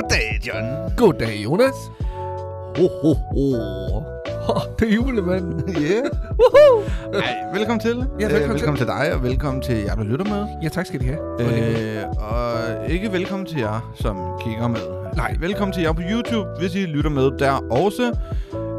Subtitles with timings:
[0.00, 0.64] Goddag, John.
[0.96, 1.74] Goddag, Jonas.
[2.76, 3.56] Ho, ho, ho.
[4.48, 5.74] Oh, det er julemanden.
[5.82, 6.04] Yeah.
[6.40, 6.82] Woohoo!
[7.14, 7.96] Ej, velkommen til.
[8.20, 8.86] Ja, velkommen øh, velkommen til.
[8.86, 10.46] dig, og velkommen til jer, der lytter med.
[10.62, 11.18] Ja, tak skal I have.
[11.40, 14.80] Øh, og ikke velkommen til jer, som kigger med.
[15.16, 15.36] Nej.
[15.40, 18.12] Velkommen til jer på YouTube, hvis I lytter med der også.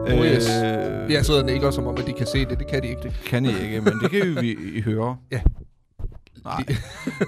[0.04, 0.50] Oh, yes.
[0.50, 2.60] Øh, Jeg sidder og nikker som om, at de kan se det.
[2.60, 3.02] Det kan de ikke.
[3.04, 3.14] Det.
[3.26, 5.16] Kan I ikke, men det kan I, vi, I høre.
[5.32, 5.40] Ja.
[6.44, 6.66] Nej.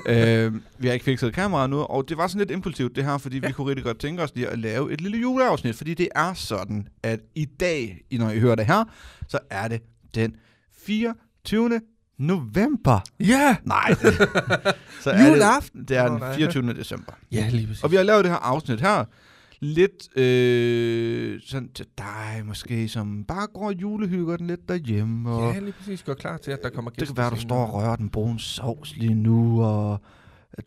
[0.15, 3.17] øh, vi har ikke fikset kameraet nu, og det var sådan lidt impulsivt det her,
[3.17, 3.47] fordi ja.
[3.47, 6.33] vi kunne rigtig godt tænke os lige at lave et lille juleafsnit, fordi det er
[6.33, 8.83] sådan, at i dag, når I hører det her,
[9.27, 9.81] så er det
[10.15, 10.35] den
[10.85, 11.81] 24.
[12.17, 12.99] november.
[13.19, 13.55] Ja!
[13.63, 13.93] Nej,
[15.03, 15.79] så er Juleaften.
[15.79, 16.35] Det, det er den nej.
[16.35, 16.73] 24.
[16.73, 17.13] december.
[17.31, 17.83] Ja, lige præcis.
[17.83, 19.05] Og vi har lavet det her afsnit her,
[19.63, 25.29] lidt øh, sådan til dig måske, som bare går og julehygger den lidt derhjemme.
[25.31, 26.03] Og Ja, lige præcis.
[26.03, 28.09] Gør klar til, at der kommer det gæster kan være, du står og rører den
[28.09, 30.01] brune sovs lige nu, og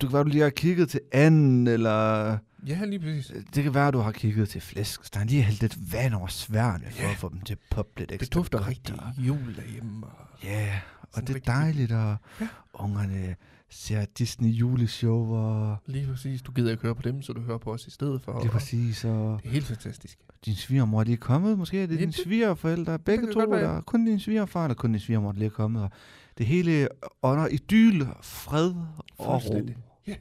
[0.01, 3.33] du kan være, du lige har kigget til anden, eller Ja, lige præcis.
[3.55, 5.27] det kan være, du har kigget til flæskesteg.
[5.27, 7.11] Lige hældt lidt vand over sværene, for Ja.
[7.11, 8.25] at få dem til at poppe lidt ekstra.
[8.25, 10.07] Det dufter rigtig jul derhjemme.
[10.07, 10.13] Og...
[10.45, 10.73] Ja,
[11.13, 12.49] og det er dejligt, og Ja.
[12.75, 13.37] ungerne
[13.71, 16.43] ser Disney juleshow, og Lige præcis.
[16.43, 18.39] Du gider ikke høre på dem, så du hører på os i stedet for.
[18.39, 20.19] det er præcis, og Det er helt fantastisk.
[20.45, 24.05] din svigermor er lige kommet, måske er det Ja, det- svigerforældre, begge to, eller kun
[24.05, 25.91] din svigerfar, eller kun din svigermor, der lige er kommet, og
[26.39, 26.89] det hele
[27.23, 28.75] under idyl, fred
[29.19, 29.61] og ro.
[30.07, 30.15] Ja,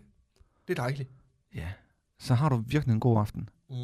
[0.67, 1.09] det er dejligt.
[1.55, 1.67] Ja,
[2.19, 3.49] så har du virkelig en god aften.
[3.69, 3.75] Mm.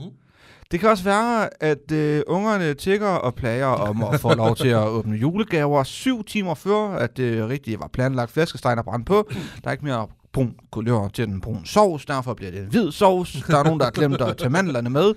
[0.72, 4.68] Det kan også være, at øh, ungerne tigger og plager om at få lov til
[4.68, 9.30] at åbne julegaver syv timer før, at det rigtigt var planlagt flæskesteg, der brændte på.
[9.64, 12.92] Der er ikke mere brun kulør til den brune sovs, derfor bliver det en hvid
[12.92, 13.32] sovs.
[13.48, 15.14] Der er nogen, der har glemt at tage mandlerne med.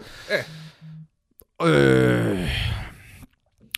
[1.63, 2.51] Øh,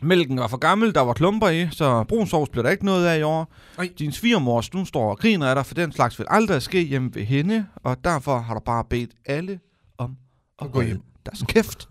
[0.02, 3.06] mælken var for gammel, der var klumper i, så brun sovs bliver der ikke noget
[3.06, 3.52] af i år.
[3.78, 3.90] Ej.
[3.98, 7.10] Din svigermor, nu står og griner af dig, for den slags vil aldrig ske hjemme
[7.14, 9.60] ved hende, og derfor har du bare bedt alle
[9.98, 10.16] om
[10.62, 11.02] at gå hjem.
[11.26, 11.88] Deres kæft,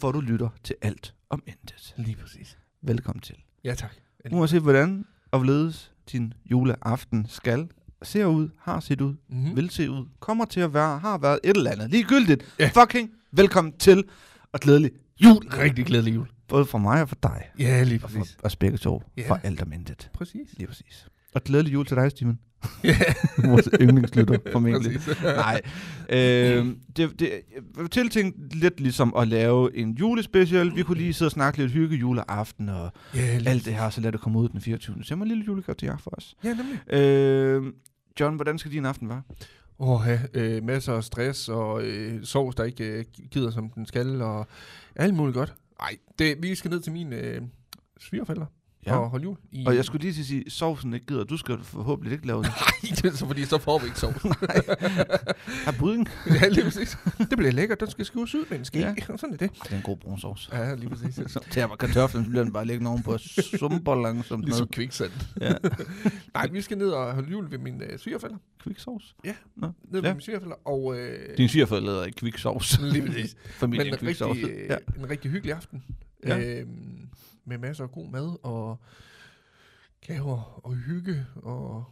[0.00, 1.94] for du lytter til alt om intet.
[1.96, 2.58] Lige præcis.
[2.82, 3.36] Velkommen til.
[3.64, 3.92] Ja, tak.
[4.30, 7.68] Nu må se, hvordan og hvorledes din juleaften skal
[8.02, 9.56] ser ud, har set ud, Mm-hmm.
[9.56, 11.90] vil se ud, kommer til at være, har været et eller andet.
[11.90, 12.54] Ligegyldigt.
[12.58, 12.70] Ja.
[12.74, 14.04] Fucking velkommen til,
[14.52, 14.90] og glædelig
[15.20, 15.48] jul.
[15.48, 16.26] Rigtig glædelig jul.
[16.48, 17.42] Både for mig og for dig.
[17.58, 18.36] Ja, lige Og for præcis.
[18.42, 19.02] os begge to.
[19.16, 19.28] Ja.
[19.30, 20.10] For alt om intet.
[20.14, 20.48] Præcis.
[20.56, 21.08] Lige præcis.
[21.34, 22.38] Og glædelig jul til dig, Steven.
[22.84, 22.98] Ja,
[23.48, 25.00] Vores yndlingslytter, formentlig.
[25.22, 25.60] Nej.
[26.08, 26.66] Øh,
[26.96, 30.76] det, det jeg var tiltænkt lidt ligesom at lave en julespecial.
[30.76, 34.00] Vi kunne lige sidde og snakke lidt hygge juleaften og lige alt det her, så
[34.00, 34.96] lad det komme ud den 24.
[34.98, 35.24] december.
[35.24, 36.36] En lille julegave til jer for os.
[36.44, 36.92] Ja, nemlig.
[36.92, 37.72] Øh,
[38.20, 39.22] John, hvordan skal din aften være?
[39.78, 43.86] Åh, ja, øh, masser af stress og øh, sovs, der ikke øh, gider, som den
[43.86, 44.46] skal, og
[44.96, 45.54] alt muligt godt.
[45.80, 47.42] Nej, det, vi skal ned til min øh,
[48.00, 48.46] svigerfælder
[48.86, 48.96] Ja.
[48.96, 49.36] og holde jul.
[49.52, 51.24] I, Og jeg skulle lige til at sige, sovsen ikke gider.
[51.24, 52.50] Du skal forhåbentlig ikke lave det.
[52.82, 54.22] Nej, det er så fordi, så får vi ikke sovs.
[55.66, 56.08] Har budding?
[56.42, 56.98] ja, lige præcis.
[57.18, 57.80] Det bliver lækkert.
[57.80, 58.78] Den skal skrives ud med en ske.
[58.78, 58.94] Ja.
[59.16, 59.50] Sådan er det.
[59.64, 60.48] Det er en god brun sovs.
[60.52, 61.14] Ja, lige præcis.
[61.14, 63.18] Så tager man kartoflen, så bliver den bare liggende ovenpå
[63.58, 64.72] sumper langsomt Ligesom ned.
[64.72, 65.10] kviksand.
[65.40, 65.52] Ja.
[66.34, 68.36] Nej, vi skal ned og holde jul ved min øh, svigerfælder.
[68.62, 69.14] Kviksovs.
[69.24, 69.34] Ja.
[69.56, 69.66] Nå.
[69.66, 70.14] Ned ved Ja.
[70.14, 70.68] min svigerfælder.
[70.68, 72.80] Og øh, Din svigerforældre lader ikke kviksovs.
[72.80, 73.34] lige præcis.
[73.44, 74.36] Men Familien en kviksovs.
[74.38, 74.76] rigtig, øh, Ja.
[74.98, 75.84] en rigtig hyggelig aften.
[76.26, 76.36] Ja.
[76.38, 76.62] Ja.
[77.44, 78.78] Med masser af god mad og
[80.00, 81.84] gaver og hygge og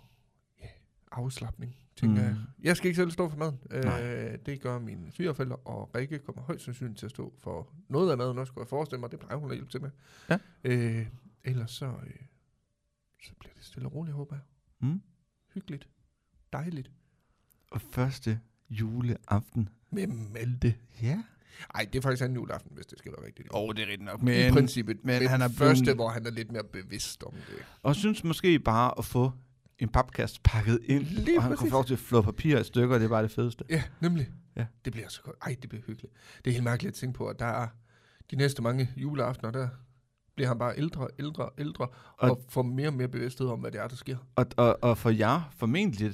[0.61, 0.67] ja,
[1.13, 2.29] afslappning, tænker Mm.
[2.29, 2.37] jeg.
[2.63, 3.59] Jeg skal ikke selv stå for maden.
[3.71, 8.11] Øh, det gør mine svigerfælder, og Rikke kommer højst sandsynligt til at stå for noget
[8.11, 9.11] af maden også, kunne jeg forestille mig.
[9.11, 9.91] Det plejer hun at hjælpe til med.
[10.31, 10.39] Ja.
[10.65, 11.07] Øh,
[11.45, 12.15] ellers så, øh,
[13.25, 14.43] så bliver det stille og roligt, håber jeg.
[14.89, 15.03] Mm.
[15.55, 15.89] Hyggeligt.
[16.53, 16.91] Dejligt.
[17.71, 18.41] Og første
[18.71, 19.69] juleaften.
[19.91, 20.75] Med Malte.
[21.03, 21.23] Ja.
[21.75, 23.49] Ej, det er faktisk anden juleaften, hvis det skal være rigtigt.
[23.55, 24.23] Åh, oh, det er rigtigt nok.
[24.23, 24.97] Men, I princippet.
[25.05, 27.65] men Men, han er er første, blevet- hvor han er lidt mere bevidst om det.
[27.83, 29.33] og synes måske bare at få
[29.79, 31.71] en papkast pakket ind, Lige og han kunne præcis.
[31.71, 33.65] få lov til at flå papir i stykker, det er bare det fedeste.
[33.71, 34.29] Ja, nemlig.
[34.57, 34.67] Ja.
[34.85, 35.37] Det bliver så godt.
[35.43, 36.15] Ej, det bliver hyggeligt.
[36.45, 37.69] Det er helt mærkeligt at tænke på, at der er
[38.31, 39.69] de næste mange juleaftener, der
[40.35, 43.61] bliver han bare ældre, ældre, ældre, Og- og, og får mere og mere bevidsthed om,
[43.61, 44.17] hvad det er, der sker.
[44.37, 46.13] Og, og, og for jer, formentlig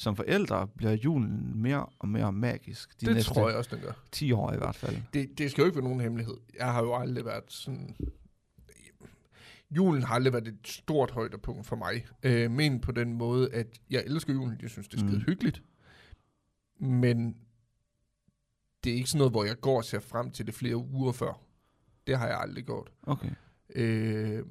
[0.00, 3.84] som forældre, bliver julen mere og mere magisk de det næste tror jeg også, den
[3.84, 3.92] gør.
[4.12, 4.96] 10 år i hvert fald.
[5.14, 6.36] Det, det skal jo ikke være nogen hemmelighed.
[6.58, 7.96] Jeg har jo aldrig været sådan...
[9.70, 12.06] Julen har aldrig været et stort højdepunkt for mig.
[12.22, 14.58] Øh, men på den måde, at jeg elsker julen.
[14.62, 15.24] Jeg synes, det er skide Mm.
[15.24, 15.62] hyggeligt.
[16.80, 17.36] Men
[18.84, 21.12] det er ikke sådan noget, hvor jeg går og ser frem til det flere uger
[21.12, 21.40] før.
[22.06, 22.90] Det har jeg aldrig gjort.
[23.02, 23.30] Okay.
[23.74, 24.44] Øh,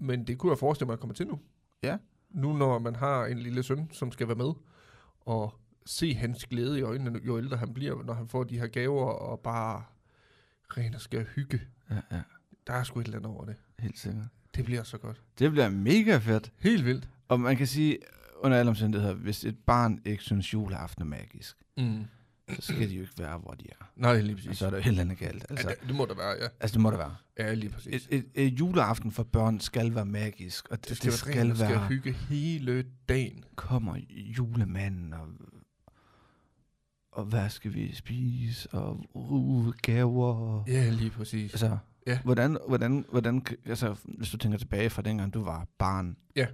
[0.00, 1.38] men det kunne jeg forestille mig at komme til nu.
[1.82, 1.98] Ja.
[2.32, 4.52] Nu når man har en lille søn, som skal være med,
[5.20, 5.54] og
[5.86, 9.04] se hans glæde i øjnene, jo ældre han bliver, når han får de her gaver,
[9.04, 9.82] og bare
[10.76, 11.60] ren og skær hygge.
[11.90, 12.20] Ja, ja.
[12.66, 13.56] Der er sgu et eller andet over det.
[13.78, 14.24] Helt sikkert.
[14.54, 15.20] Det bliver så godt.
[15.38, 16.52] Det bliver mega fedt.
[16.58, 17.08] Helt vildt.
[17.28, 17.98] Og man kan sige,
[18.40, 22.04] under alle omstændigheder, hvis et barn ikke synes juleaften er magisk, Mm.
[22.50, 23.84] Så skal de jo ikke være, hvor de er.
[23.96, 24.58] Nej, lige Og præcis.
[24.58, 25.46] så er der jo helt andet galt.
[25.50, 26.48] Altså, ja, det, det må der være, ja.
[26.60, 27.16] altså det må det være.
[27.38, 28.06] Ja, lige præcis.
[28.10, 31.32] Et, et, et juleaften for børn skal være magisk, og det, det skal, det skal
[31.46, 33.44] rent, være, skal hygge hele dagen.
[33.56, 35.28] kommer julemanden, og,
[37.12, 41.52] og hvad skal vi spise, og uh, gaver, og, Ja, lige præcis.
[41.52, 42.18] altså, Ja.
[42.24, 46.46] hvordan, hvordan, hvordan, altså, hvis du tænker tilbage fra dengang, du var barn, Ja.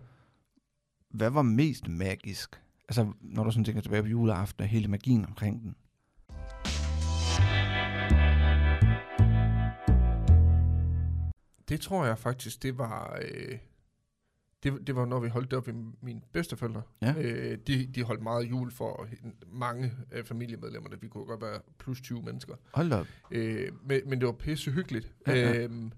[1.11, 2.61] hvad var mest magisk?
[2.88, 5.76] Altså, når du sådan tænker tilbage på juleaften, og hele magien omkring den.
[11.69, 13.19] Det tror jeg faktisk, det var...
[13.23, 13.58] Øh,
[14.62, 16.82] det, det var, når vi holdt det op ved mine bedsteforældre.
[17.02, 17.14] Ja.
[17.19, 19.08] Øh, de, de holdt meget jul for
[19.46, 21.00] mange af familiemedlemmerne.
[21.00, 22.55] Vi kunne godt være plus 20 mennesker.
[22.75, 23.06] Hold op.
[23.31, 25.14] Øh, men, men det var pisse hyggeligt.
[25.26, 25.64] Ja, ja.
[25.64, 25.93] Øhm,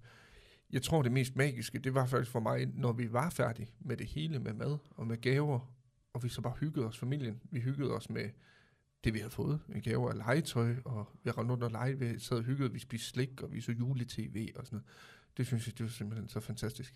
[0.72, 3.96] jeg tror, det mest magiske, det var faktisk for mig, når vi var færdige med
[3.96, 5.72] det hele, med mad og med gaver,
[6.12, 7.40] og vi så bare hyggede os, familien.
[7.50, 8.30] Vi hyggede os med
[9.04, 9.60] det, vi havde fået.
[9.74, 12.78] I gaver af legetøj, og vi rendte rundt og legede, vi sad og hyggede, vi
[12.78, 14.86] spiste slik, og vi så jule-tv og sådan noget.
[15.36, 16.94] Det synes jeg, det var simpelthen så fantastisk.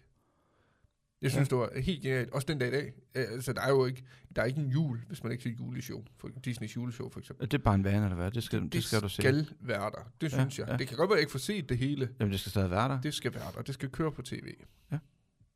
[1.22, 1.56] Jeg synes, Ja.
[1.56, 2.30] det var helt genialt.
[2.30, 2.92] Også den dag i dag.
[3.14, 4.04] Altså, der er jo ikke,
[4.36, 6.04] der er ikke en jul, hvis man ikke ser juleshow.
[6.16, 7.50] For Disneys juleshow, for eksempel.
[7.50, 8.30] Det er bare en vane, eller hvad?
[8.30, 9.22] Det skal, det, det skal du se.
[9.22, 10.12] skal være der.
[10.20, 10.68] Det Ja, synes jeg.
[10.68, 10.76] ja.
[10.76, 12.14] Det kan godt være, at jeg ikke får set det hele.
[12.20, 13.00] Jamen, det skal stadig være der.
[13.00, 13.62] Det skal være der.
[13.62, 14.54] Det skal køre på tv.
[14.92, 14.98] Ja.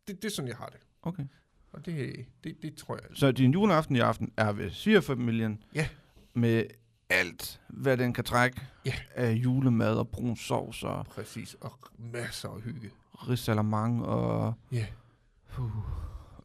[0.08, 0.78] Det, det er sådan, jeg har det.
[1.02, 1.24] Okay.
[1.72, 3.04] Og det, det, det tror jeg.
[3.14, 5.62] Så din juleaften i aften er ved svigerfamilien.
[5.74, 5.88] Ja.
[6.34, 6.64] Med
[7.10, 8.92] alt, hvad den kan trække Ja.
[9.14, 11.56] af julemad og brun sovs og Præcis.
[11.60, 12.90] Og masser af hygge.
[13.14, 14.86] risalamang og Ja.
[15.58, 15.70] uh,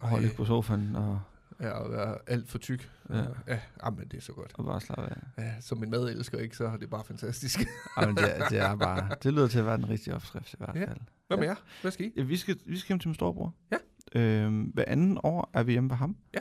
[0.01, 0.35] holde Ej.
[0.35, 1.21] på sofaen og,
[1.61, 2.91] Ja, og være alt for tyk.
[3.09, 3.23] Ja.
[3.47, 4.51] ja jamen, det er så godt.
[4.53, 5.03] og bare slappe
[5.37, 5.43] af.
[5.43, 7.59] Ja, som min madelsker, ikke, så er det bare fantastisk.
[8.01, 10.55] Jamen, det, er- det er bare, det lyder til at være den rigtige opskrift i
[10.57, 10.85] hvert Ja.
[10.85, 10.97] fald.
[11.27, 11.49] Hvad med Ja.
[11.49, 11.55] jer?
[11.81, 12.11] Hvad skal I?
[12.17, 13.53] Ja, vi, skal, vi skal hjem til min storebror.
[13.71, 13.77] Ja.
[14.15, 16.15] Øhm, hver anden år er vi hjemme ved ham.
[16.33, 16.39] Ja.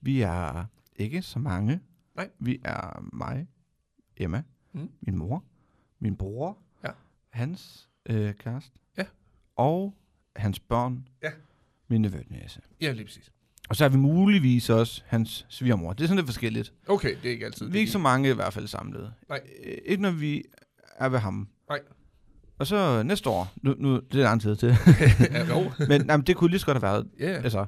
[0.00, 0.64] Vi er
[0.96, 1.80] ikke så mange.
[2.16, 2.28] Nej.
[2.38, 3.46] Vi er mig,
[4.16, 4.42] Emma,
[4.72, 4.90] Mm.
[5.00, 5.44] min mor,
[5.98, 6.90] min bror, Ja.
[7.30, 9.04] hans øh, kæreste, Ja.
[9.56, 9.94] og
[10.36, 11.30] hans børn, Ja.
[11.88, 12.60] min nevø næse.
[12.80, 13.32] Ja, lige præcis.
[13.68, 15.92] Og så er vi muligvis også hans svigermor.
[15.92, 16.72] Det er sådan lidt forskelligt.
[16.88, 17.66] Okay, det er ikke altid.
[17.70, 19.14] Vi er ikke så mange i hvert fald samlet.
[19.28, 19.40] Nej.
[19.64, 20.44] Øh, Ikke når vi
[20.96, 21.48] er ved ham.
[21.68, 21.80] Nej.
[22.58, 24.76] Og så næste år, nu, nu det er lang tid til,
[25.32, 25.70] ja, jo.
[25.88, 27.06] men nej, men det kunne lige så godt have været.
[27.20, 27.26] Ja.
[27.42, 27.64] Altså,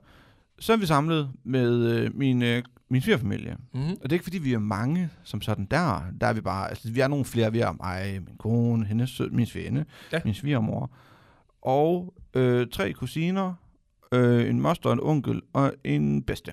[0.58, 3.56] så er vi samlet med øh, min, øh, min svigerfamilie.
[3.74, 3.90] Mm-hmm.
[3.90, 6.02] Og det er ikke fordi, vi er mange som sådan der.
[6.20, 7.52] Der er vi bare, altså vi er nogle flere.
[7.52, 10.20] Vi er mig, min kone, hendes søn, min svende, Ja.
[10.24, 10.90] min svigermor.
[11.62, 13.54] Og øh, tre kusiner,
[14.12, 16.52] øh, en moster, en onkel og en bedste.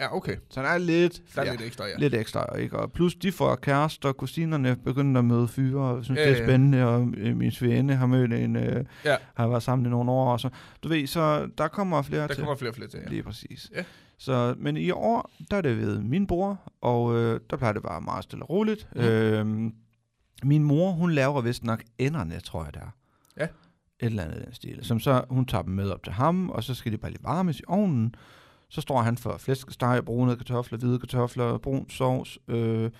[0.00, 0.36] Ja, okay.
[0.50, 1.96] Så der er lidt, Der er ja, lidt ekstra, ja.
[1.98, 2.56] lidt ekstra.
[2.56, 2.78] Ikke?
[2.78, 6.38] Og plus de får kærester, kusinerne begynder at møde fyre, og synes, Ja, det er
[6.40, 6.46] ja.
[6.46, 9.16] spændende, og øh, min svende har mødt en, øh, Ja.
[9.34, 10.32] har været sammen i nogle år.
[10.32, 10.48] Og så,
[10.82, 12.36] du ved, så der kommer flere Der til.
[12.36, 13.08] kommer flere og flere til, ja.
[13.10, 13.70] Lige præcis.
[13.76, 13.84] Ja.
[14.18, 17.84] Så, men i år, der er det ved min bror, og øh, der plejer det
[17.84, 18.88] være meget stille og roligt.
[18.94, 19.00] Mm.
[19.02, 19.72] Øhm,
[20.42, 22.90] min mor, hun laver vist nok enderne, tror jeg det er.
[23.36, 23.44] Ja.
[23.44, 23.50] Et
[24.00, 24.78] eller andet den stil.
[24.82, 27.24] Som så, hun tager dem med op til ham, og så skal de bare lige
[27.24, 28.14] varmes i ovnen.
[28.68, 32.38] Så står han for flæskesteg, brune kartofler, hvide kartofler, brun sovs.
[32.48, 32.90] Øh,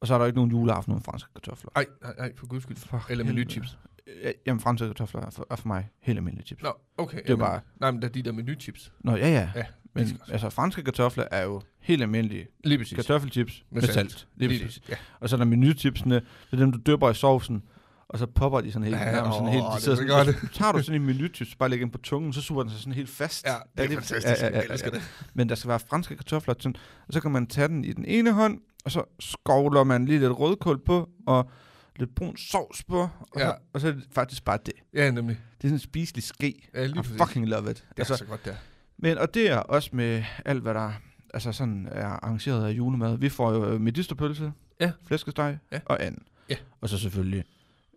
[0.00, 1.70] og så er der ikke nogen juleaften uden franske kartofler.
[1.76, 2.76] Ej, nej, nej, for guds skyld.
[2.76, 3.78] For Eller menuchips.
[4.22, 6.62] Ja, Jamen, franske kartofler er for, er for mig helt almindelige chips.
[6.62, 7.18] Nå, okay.
[7.22, 8.92] Det er bare- Nej, men der er de der menuchips.
[9.00, 9.50] Nå, ja, ja.
[9.54, 9.64] Ja,
[9.94, 12.96] Men det altså, franske kartofler er jo helt almindelige Lige præcis.
[12.96, 14.28] kartoffelchips med, med salt.
[14.36, 14.80] Lige præcis.
[14.88, 14.94] Ja.
[15.20, 17.62] Og så er der menuchipsene, det er dem, du døber i sovsen,
[18.08, 19.96] og så popper de sådan helt, Ja, nærmest sådan åh, helt, det de er sidder
[19.96, 20.52] så sådan, godt.
[20.52, 22.80] så tager du sådan en menuchips, bare lægger den på tungen, så suger den sig
[22.80, 23.46] sådan helt fast.
[23.46, 24.42] Ja, det er fantastisk.
[24.42, 24.90] Ja, ja, ja, Jeg ja.
[24.90, 25.02] det.
[25.34, 26.76] Men der skal være franske kartofler, sådan,
[27.08, 30.18] og så kan man tage den i den ene hånd, og så skovler man lige
[30.18, 31.50] lidt rødkål på, og
[31.96, 33.46] lidt brun sovs på, og, Ja.
[33.46, 34.74] så, og så er det faktisk bare det.
[34.94, 35.36] Ja, nemlig.
[35.36, 36.68] Det er sådan en spiselig ske.
[36.74, 37.76] Ja, lige I fucking love it.
[37.76, 38.54] Det er Altså, så godt der.
[38.98, 40.92] men, og det er også med alt, hvad der
[41.34, 43.18] altså sådan er arrangeret af julemad.
[43.18, 44.92] Vi får jo medisterpølse, Ja.
[45.06, 45.80] flæskesteg Ja.
[45.84, 46.18] og and.
[46.50, 46.56] Ja.
[46.80, 47.44] Og så selvfølgelig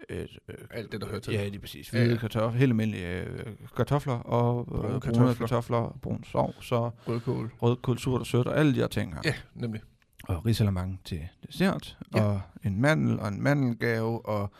[0.09, 1.33] øh, øh, Alt det, der hører til.
[1.33, 1.93] ja, lige præcis.
[1.93, 2.19] Ja, Hvide ja.
[2.19, 5.33] kartofler, helt almindelige øh, kartofler og Brune brune kartofler.
[5.33, 7.51] kartofler, brun sovs og Rødkål.
[7.61, 9.21] rødkål, surt og sødt og alle de her ting her.
[9.25, 9.81] Ja, nemlig.
[10.23, 12.23] Og risalamang til dessert, Ja.
[12.23, 14.51] og en mandel og en mandelgave og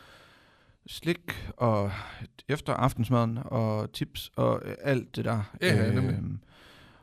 [0.86, 1.90] slik og
[2.48, 5.42] efter aftensmaden og tips og øh, alt det der.
[5.62, 6.14] Ja, ja, nemlig.
[6.14, 6.40] Øhm,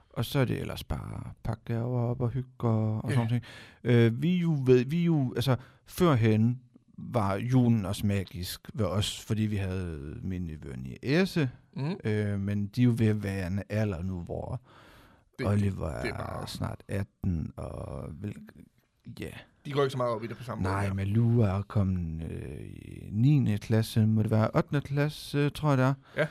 [0.09, 3.15] og så er det ellers bare pakke gaver op og hygge og, og Ja.
[3.15, 3.41] sådan
[3.83, 4.05] noget.
[4.05, 5.55] Øh, vi er jo ved, vi jo, altså
[5.87, 6.61] førhen
[6.97, 11.95] var julen også magisk ved os, fordi vi havde min nevø i Æse, Mm.
[12.03, 14.61] øh, men de er jo ved at være en alder nu, hvor
[15.39, 18.35] Det, Oliver det er, er bare- snart 18, og vel,
[19.19, 19.29] ja,
[19.65, 20.95] De går ikke så meget op i det på samme Nej, måde.
[20.95, 23.57] Malou er kommet øh, i 9.
[23.57, 24.81] klasse, må det være 8.
[24.81, 25.93] klasse, tror jeg det er.
[26.17, 26.27] Ja.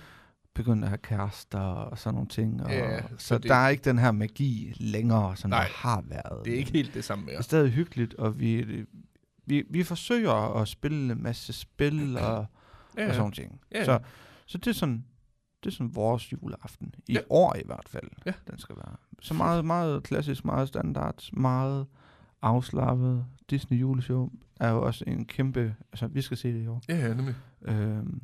[0.55, 2.63] Begynder at have kærester og sådan nogle ting.
[2.63, 5.89] Og, Ja, så så det- der er ikke den her magi længere, som Nej, der
[5.89, 6.45] har været.
[6.45, 7.43] Det er ikke helt det samme Det er mere.
[7.43, 8.85] stadig hyggeligt, og vi,
[9.47, 12.47] vi, vi forsøger at spille en masse spil og,
[12.99, 13.61] Ja, og sådan ting.
[13.73, 13.85] Ja, ja.
[13.85, 13.99] Så,
[14.47, 15.05] så det er sådan,
[15.65, 16.95] det er sådan vores juleaften.
[17.09, 17.21] I Ja.
[17.31, 18.33] år i hvert fald, Ja.
[18.51, 18.97] den skal være.
[19.21, 21.87] Så meget, meget klassisk, meget standard, meget
[22.43, 23.27] afslappet.
[23.51, 26.83] Disney juleshow er jo også en kæmpe, altså vi skal se det i år.
[26.89, 27.35] Ja, ja, nemlig.
[27.63, 28.23] Øhm,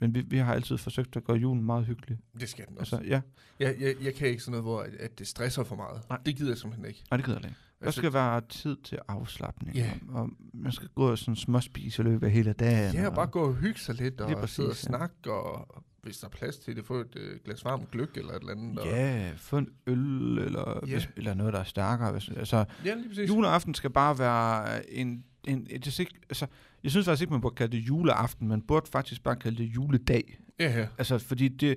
[0.00, 2.18] men vi, vi har altid forsøgt at gøre julen meget hyggelig.
[2.40, 2.96] Det skal den også.
[2.96, 3.20] Altså, ja,
[3.60, 6.02] Jeg, jeg, jeg kan ikke sådan noget, hvor at, at det stresser for meget.
[6.08, 6.18] Nej.
[6.26, 7.04] Det gider jeg simpelthen ikke.
[7.10, 7.56] og det gider jeg ikke.
[7.84, 9.92] Der skal være tid til afslappning, Ja.
[10.08, 12.94] og, og man skal gå og sådan småspise i løbet af hele dagen.
[12.94, 14.78] Ja, og, bare gå og hygge sig lidt, og præcis, sidde og ja.
[14.80, 18.32] snakke, og hvis der er plads til det, få et øh, glas varm gløk eller
[18.32, 18.78] et eller andet.
[18.78, 20.92] Og, Ja, få en øl, eller, Ja.
[20.92, 22.12] hvis, eller noget, der er stærkere.
[22.12, 23.28] Hvis, altså, ja lige præcis.
[23.28, 25.24] juleaften skal bare være en...
[25.44, 26.46] en det er ikke, altså,
[26.86, 28.48] jeg synes faktisk ikke, man burde kalde det juleaften.
[28.48, 30.38] Man burde faktisk bare kalde det juledag.
[30.58, 30.88] Ja, ja.
[30.98, 31.72] Altså, fordi det, Det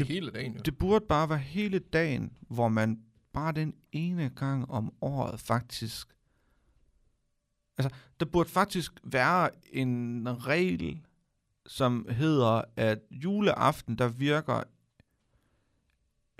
[0.00, 0.60] er Det- hele dagen, jo.
[0.64, 3.00] det burde bare være hele dagen, hvor man
[3.32, 6.08] bare den ene gang om året faktisk...
[7.78, 11.00] Altså, der burde faktisk være en regel,
[11.66, 14.62] som hedder, at juleaften, der virker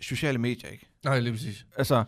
[0.01, 0.87] sociale medier ikke.
[1.05, 1.67] Nej, lige præcis.
[1.77, 2.05] Altså,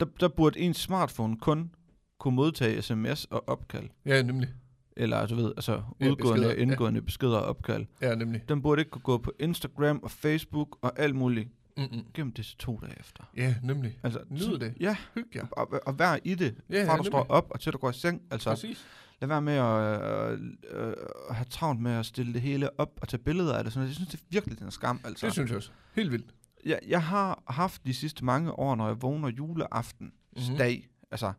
[0.00, 1.74] der, der burde en smartphone kun
[2.18, 3.88] kunne modtage sms og opkald.
[4.04, 4.48] Ja, nemlig.
[4.96, 6.62] Eller, du ved, altså Ja, udgående beskeder, og ja.
[6.62, 7.86] indgående beskeder og opkald.
[8.02, 8.42] Ja, nemlig.
[8.48, 12.04] Den burde ikke kunne gå på Instagram og Facebook og alt muligt Mm-mm.
[12.14, 13.24] gennem disse to dage efter.
[13.36, 13.98] Ja, nemlig.
[14.02, 14.74] Altså, Nyd det.
[14.80, 15.46] Ja, Hygge jer.
[15.50, 17.30] og, og, og vær i det, Ja, fra ja, du står nemlig.
[17.30, 18.22] op og til du går i seng.
[18.30, 18.86] Altså, Præcis.
[19.20, 20.00] lad være med at
[20.32, 20.40] øh,
[20.88, 20.94] øh,
[21.30, 23.72] have travlt med at stille det hele op og tage billeder af det.
[23.72, 23.86] Sådan.
[23.88, 25.00] Jeg synes det er virkelig, den er skam.
[25.04, 25.26] Altså.
[25.26, 25.70] Det synes jeg også.
[25.94, 26.34] Helt vildt.
[26.66, 30.42] jeg, jeg har haft de sidste mange år, når jeg vågner juleaftens Mhm.
[30.42, 30.56] mm-hmm.
[30.58, 31.32] dag, altså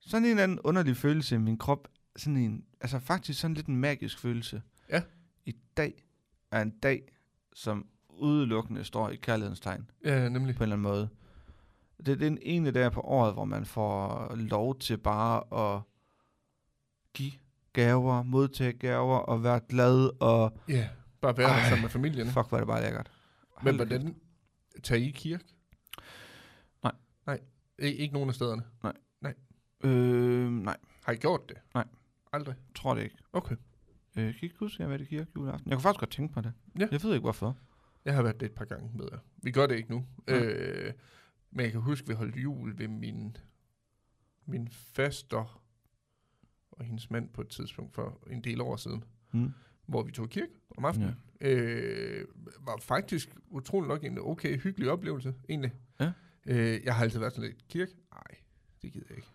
[0.00, 3.66] sådan en eller anden underlig følelse i min krop, sådan en, altså faktisk sådan lidt
[3.66, 4.62] en magisk følelse.
[4.90, 5.02] Ja.
[5.46, 6.04] I dag
[6.50, 7.02] er en dag,
[7.54, 10.54] som udelukkende står i kærlighedens tegn, Ja, nemlig.
[10.56, 11.08] på en eller anden måde.
[11.98, 15.82] Det, det er den ene dag på året, hvor man får lov til bare at
[17.14, 17.32] give
[17.72, 20.88] gaver, modtage gaver og være glad og Ja,
[21.20, 21.62] bare være Ej.
[21.68, 22.26] sammen med familien.
[22.26, 23.10] fuck, hvor er det bare lækkert.
[23.62, 24.00] Men Hold kæft.
[24.00, 24.16] hvordan
[24.82, 25.44] tager I kirke?
[26.82, 26.92] Nej.
[27.26, 27.40] Nej,
[27.78, 28.62] I, ikke nogen af stederne.
[29.84, 31.56] Øh, nej, Har I gjort det?
[31.74, 31.84] Nej.
[32.32, 32.54] Aldrig?
[32.74, 33.16] tror det ikke.
[33.32, 33.56] Okay.
[34.16, 35.70] Øh, jeg kan ikke huske, at jeg har været i kirke juleaften.
[35.70, 36.52] Jeg kunne faktisk godt tænke på det.
[36.78, 36.88] Ja.
[36.90, 37.56] Jeg ved ikke, hvorfor.
[38.04, 39.18] Jeg har været det et par gange med jer.
[39.36, 40.06] Vi gør det ikke nu.
[40.26, 40.36] Nej.
[40.38, 40.92] Øh,
[41.50, 43.36] men jeg kan huske, at vi holdt jul ved min,
[44.46, 45.62] min faster
[46.72, 49.52] og hendes mand på et tidspunkt for en del år siden, Hmm.
[49.86, 51.16] hvor vi tog kirke om aftenen.
[51.40, 51.48] Ja.
[51.54, 52.28] Øh,
[52.60, 55.72] var faktisk utrolig nok en okay, hyggelig oplevelse, egentlig.
[56.00, 56.12] Ja.
[56.46, 57.92] Øh, jeg har altid været sådan lidt, kirke?
[58.12, 58.38] Nej,
[58.82, 59.28] det gider jeg ikke.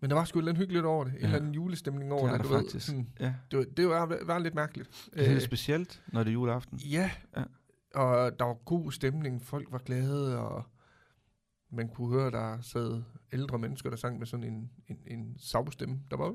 [0.00, 1.12] Men der var sgu et eller andet hyggeligt over det.
[1.12, 1.24] En Ja.
[1.24, 2.44] eller anden julestemning over Det er det.
[2.44, 2.62] der du ved.
[2.64, 2.86] faktisk.
[2.86, 3.34] Sådan, Ja.
[3.50, 5.08] det, var, det var, var lidt mærkeligt.
[5.14, 6.78] Det er lidt specielt, når det er juleaften.
[6.78, 7.10] Ja.
[7.36, 7.42] Ja.
[7.94, 10.64] Og der var god stemning, folk var glade, og
[11.72, 16.00] man kunne høre, der sad ældre mennesker, der sang med sådan en, en, en savstemme,
[16.10, 16.34] der var...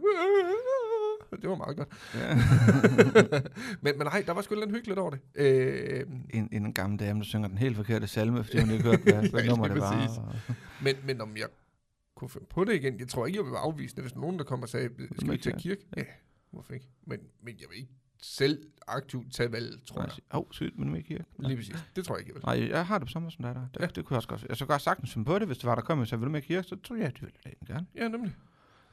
[1.42, 1.88] Det var meget godt.
[2.16, 2.36] Ja.
[3.84, 5.20] men, men nej, der var sgu lidt hyggeligt over det.
[5.36, 6.04] Øh,
[6.34, 9.30] en, en gammel dame, der synger den helt forkerte salme, fordi hun ikke hørte, hvad,
[9.30, 10.08] hvad nummer det var.
[10.18, 10.36] Og,
[10.84, 11.46] men, men om jeg
[12.22, 14.44] kunne finde på det igen, jeg tror ikke, jeg vil være afvisende, hvis nogen, der
[14.44, 15.62] kommer og sagde, skal vi ikke det?
[15.62, 15.88] kirke?
[15.98, 16.04] Ja,
[16.52, 16.88] hvorfor ikke?
[17.08, 20.12] Men, men jeg vil ikke selv aktivt tage valget, tror jeg.
[20.34, 21.26] Åh, oh, sygt, men nu ikke kirke.
[21.40, 21.76] Lige præcis.
[21.96, 22.44] Det tror jeg ikke, jeg vil.
[22.62, 23.68] Nej, jeg har det på samme som dig der.
[23.74, 23.86] Det, Ja.
[23.88, 24.46] det kunne jeg også godt.
[24.50, 26.26] Jeg så godt sagtens finde på det, hvis det var, der kom og sagde, vil
[26.26, 26.68] du med kirke?
[26.68, 27.86] Så tror jeg, det ville jeg gerne.
[27.96, 28.36] Ja, nemlig.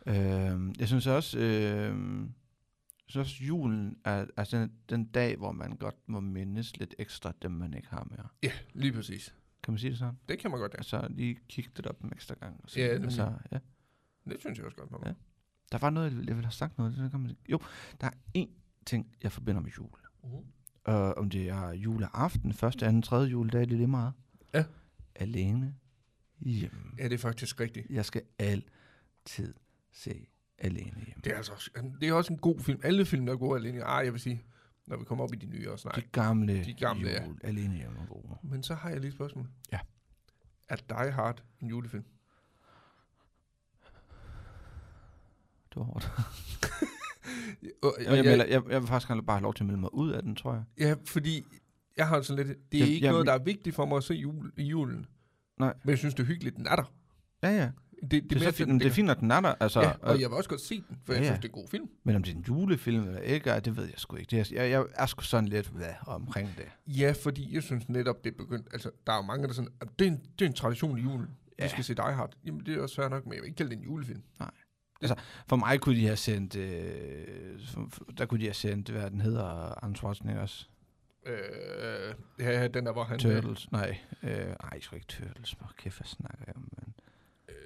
[0.07, 1.97] Øh, jeg synes også, øh,
[3.07, 7.33] synes også, julen er altså den, den dag, hvor man godt må mindes lidt ekstra
[7.43, 8.27] dem, man ikke har mere.
[8.43, 9.35] Ja, lige præcis.
[9.69, 10.19] Kan man sige det sådan?
[10.29, 10.79] Det kan man godt, ja.
[10.79, 12.61] Altså lige kigge det op en ekstra gang.
[12.65, 13.05] Og Ja, nemlig.
[13.05, 13.59] altså, ja.
[14.31, 15.01] Det synes jeg også godt, man.
[15.07, 15.13] Ja.
[15.73, 16.95] Der var noget, jeg ville have sagt noget.
[16.97, 17.61] Så kan man, jo,
[18.01, 18.49] der er én
[18.87, 19.89] ting, jeg forbinder med jul.
[20.23, 20.45] Uh-huh.
[20.85, 24.13] Og om det er juleaften, første, anden, tredje juledag, det er lige meget.
[24.55, 24.65] Ja.
[25.15, 25.75] Alene
[26.39, 26.81] hjemme.
[26.99, 27.87] Ja, det er faktisk rigtigt.
[27.91, 29.55] Jeg skal altid
[29.93, 30.27] se
[30.59, 31.21] alene hjemme.
[31.25, 31.71] Det er, altså også,
[32.01, 32.81] det er også en god film.
[32.85, 33.85] Alle film, der er gode alene.
[33.85, 34.43] Ah, jeg vil sige,
[34.89, 35.89] når vi kommer op i de nye også.
[35.89, 35.95] Nej.
[35.95, 37.25] De gamle, de gamle, ja.
[37.27, 37.97] jul, alene hjemme.
[38.43, 39.49] Men så har jeg lige et spørgsmål.
[39.73, 39.79] Ja.
[40.69, 42.05] Er Die Hard en julefilm?
[45.69, 46.11] Det var hårdt.
[47.83, 49.81] Og, Jeg, jeg, melder, jeg, jeg vil faktisk gerne bare have lov til at melde
[49.81, 50.65] mig ud af den, tror jeg.
[50.79, 51.47] Ja, fordi
[51.97, 52.59] jeg har sådan lidt...
[52.73, 54.63] Det er Ja, ikke ja, noget, der er vigtigt for mig at se jul, i
[54.63, 55.07] julen.
[55.59, 55.75] Nej.
[55.85, 56.93] Men jeg synes, det er hyggeligt, den er der.
[57.43, 57.71] Ja, ja.
[58.03, 59.55] Det, det, Det, er, mere så det er fint, at den er der.
[59.61, 61.33] Altså, Ja, og, jeg vil også godt se den, for jeg Ja, ja.
[61.33, 61.89] synes, det er en god film.
[62.05, 64.31] Men om det er en julefilm eller ikke, det ved jeg sgu ikke.
[64.37, 66.67] Det er, jeg, jeg er sgu sådan lidt hvad, omkring det.
[66.87, 68.69] Ja, fordi jeg synes netop, det er begyndt...
[68.73, 69.71] Altså, der er jo mange, der er sådan...
[69.81, 71.29] "Ah, Det er en, det er en tradition i julen.
[71.59, 71.65] Ja.
[71.65, 72.33] Vi skal se Die Hard.
[72.45, 74.23] Jamen, det er også fair nok, men jeg vil ikke kalde det en julefilm.
[75.49, 77.59] For mig kunne de have sendt, øh,
[78.19, 80.71] der kunne de have sendt, hvad den hedder, Arnold Schwarzeneggers
[81.27, 83.19] Øh, ja, den der, hvor han...
[83.19, 83.73] Turtles.
[83.73, 85.51] Nej, øh, ej, sgu ikke Turtles.
[85.53, 86.68] Hvor kæft, hvad snakker jeg om?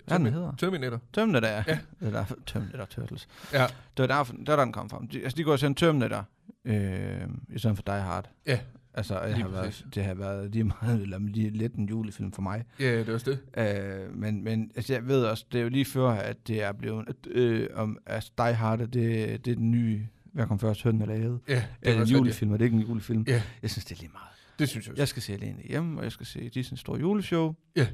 [0.06, 0.52] Hvad den hedder?
[0.58, 1.00] Terminator.
[1.12, 1.64] Terminator, ja.
[1.68, 1.78] Ja.
[2.00, 3.28] Det er der, Terminator Turtles.
[3.52, 3.66] Ja.
[3.96, 5.02] Det var derfor, der, der den kom fra.
[5.12, 6.24] De, altså, de går og sende Terminator,
[6.64, 7.20] øh,
[7.54, 8.30] i stedet for Die Hard.
[8.46, 8.60] Ja.
[8.94, 12.32] Altså, det Lige har, været, det har været lige meget, eller lige lidt en julefilm
[12.32, 12.64] for mig.
[12.80, 13.60] Ja, det er også det.
[14.04, 16.72] Øh, men, men altså, jeg ved også, det er jo lige før, at det er
[16.72, 20.82] blevet, at, øh, om, altså, Die Hard, det, det er den nye, hvad kom først,
[20.82, 21.40] hønnen eller æget?
[21.48, 22.18] Ja, det Er er det en også rigtigt.
[22.18, 23.24] julefilm, og det er ikke en julefilm?
[23.28, 23.42] Ja.
[23.62, 24.28] Jeg synes, det er lige meget.
[24.58, 25.00] Det synes jeg også.
[25.00, 27.54] Jeg skal se alene hjemme, og jeg skal se Disney's store juleshow.
[27.76, 27.86] Ja.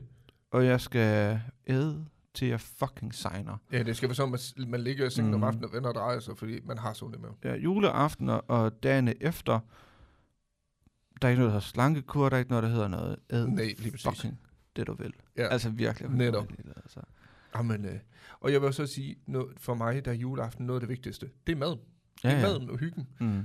[0.50, 3.56] Og jeg skal æde til jeg fucking signer.
[3.72, 5.44] Ja, det skal være sådan, at man ligger i sengen om Mm.
[5.44, 7.28] aftenen og vender og drejer sig, fordi man har sådan det med.
[7.44, 9.60] Ja, juleaftener og dagene efter,
[11.22, 13.46] der er ikke noget, der hedder slankekur, der er ikke noget, der hedder noget æd.
[13.46, 14.02] Nej, lige præcis.
[14.08, 14.40] Fucking
[14.76, 15.12] det, du vil.
[15.36, 15.46] Ja.
[15.46, 16.10] Altså virkelig.
[16.10, 16.48] Netop.
[16.76, 17.00] Altså.
[17.56, 17.98] Jamen, øh,
[18.40, 21.30] og jeg vil også sige, noget, for mig, der er juleaften noget af det vigtigste.
[21.46, 21.78] Det er maden.
[22.24, 22.46] Ja, det er ja.
[22.46, 23.08] maden og hyggen.
[23.20, 23.44] Mm.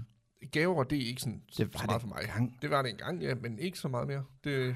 [0.52, 2.22] Gaver, det er ikke sådan Det var så meget for mig.
[2.26, 2.58] Gang.
[2.62, 4.24] Det var det engang, ja, men ikke så meget mere.
[4.44, 4.76] Det,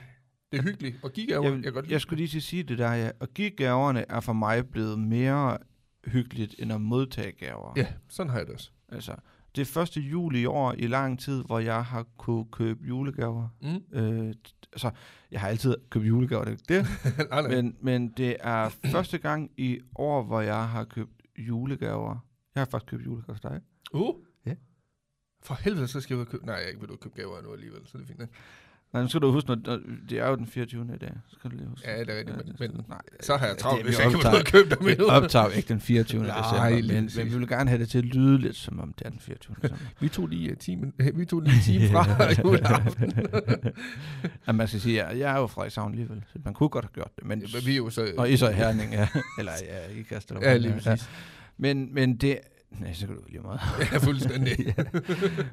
[0.51, 0.95] det er hyggeligt.
[1.03, 1.93] Og give gaver, Jeg, jeg, godt lide.
[1.93, 3.11] jeg skulle lige til at sige det der, ja.
[3.35, 5.57] Give gaverne er for mig blevet mere
[6.05, 7.73] hyggeligt, end at modtage gaver.
[7.75, 8.71] Ja, sådan har jeg det også.
[8.89, 9.15] Altså,
[9.55, 13.49] det er første juli i år i lang tid, hvor jeg har kunne købe julegaver.
[13.61, 13.97] Mm.
[13.99, 14.33] Øh,
[14.73, 14.91] altså,
[15.31, 16.87] jeg har altid købt julegaver, det er ikke
[17.17, 17.27] det.
[17.29, 17.55] nej, nej.
[17.55, 22.25] men, men det er første gang i år, hvor jeg har købt julegaver.
[22.55, 23.61] Jeg har faktisk købt julegaver til dig.
[23.93, 24.15] Uh.
[24.45, 24.53] Ja.
[25.43, 26.45] For helvede, så skal jeg ud og købe...
[26.45, 28.21] Nej, jeg ikke vil du købe gaver nu alligevel, så er det fint.
[28.21, 28.33] ikke?
[28.93, 29.55] Nej, nu skal du huske, når,
[30.09, 30.89] det er jo den 24.
[30.95, 31.11] i dag.
[31.37, 31.89] Skal du lige huske.
[31.89, 33.87] Ja, det er rigtigt, Ja, men, det- men nej, så har jeg det- travlt, vi
[33.89, 35.05] hvis jeg ikke optager- og købe dem Vi endnu.
[35.07, 36.23] optager jo ikke den 24.
[36.23, 36.37] Nej,
[36.69, 39.05] december, men, men vi vil gerne have det til at lyde lidt, som om det
[39.05, 39.55] er den 24.
[39.61, 39.77] december.
[40.01, 43.13] Vi tog lige uh, timen, vi tog lige time fra juleaften.
[44.47, 46.85] ja, man skal sige, at jeg er jo fra Frederikshavn alligevel, så man kunne godt
[46.85, 47.25] have gjort det.
[47.27, 48.07] Men, Men vi er jo så...
[48.17, 49.07] og I så i Herning, ja.
[49.39, 51.09] Eller ja, I kaster Ja, lige præcis.
[51.57, 52.39] Men, men det...
[52.79, 53.59] Nej, så kan du lige meget.
[53.91, 54.73] Ja, fuldstændig.
[54.77, 54.83] ja.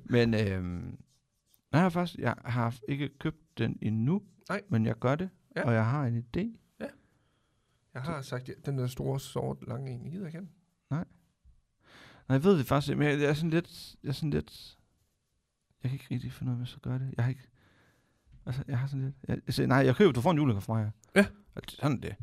[0.05, 0.97] Men øhm,
[1.75, 4.62] nej, jeg har faktisk, jeg har ikke købt den endnu, Nej.
[4.69, 5.64] men jeg gør det, Ja.
[5.66, 6.59] og jeg har en idé.
[7.95, 10.49] Jeg har sagt, ja, den der store, sort, lange en, I gider igen.
[10.90, 11.04] Nej,
[12.28, 14.79] jeg ved det faktisk ikke, men jeg, jeg er sådan lidt, jeg er sådan lidt,
[15.83, 17.14] jeg kan ikke rigtig finde ud af, hvad jeg skal gøre det.
[17.16, 17.49] Jeg har ikke,
[18.46, 20.75] altså, jeg har sådan lidt, jeg, altså, nej, jeg køber, du får en julegave fra
[20.75, 20.90] mig.
[21.16, 21.27] Ja.
[21.55, 22.14] Og det- Sådan det.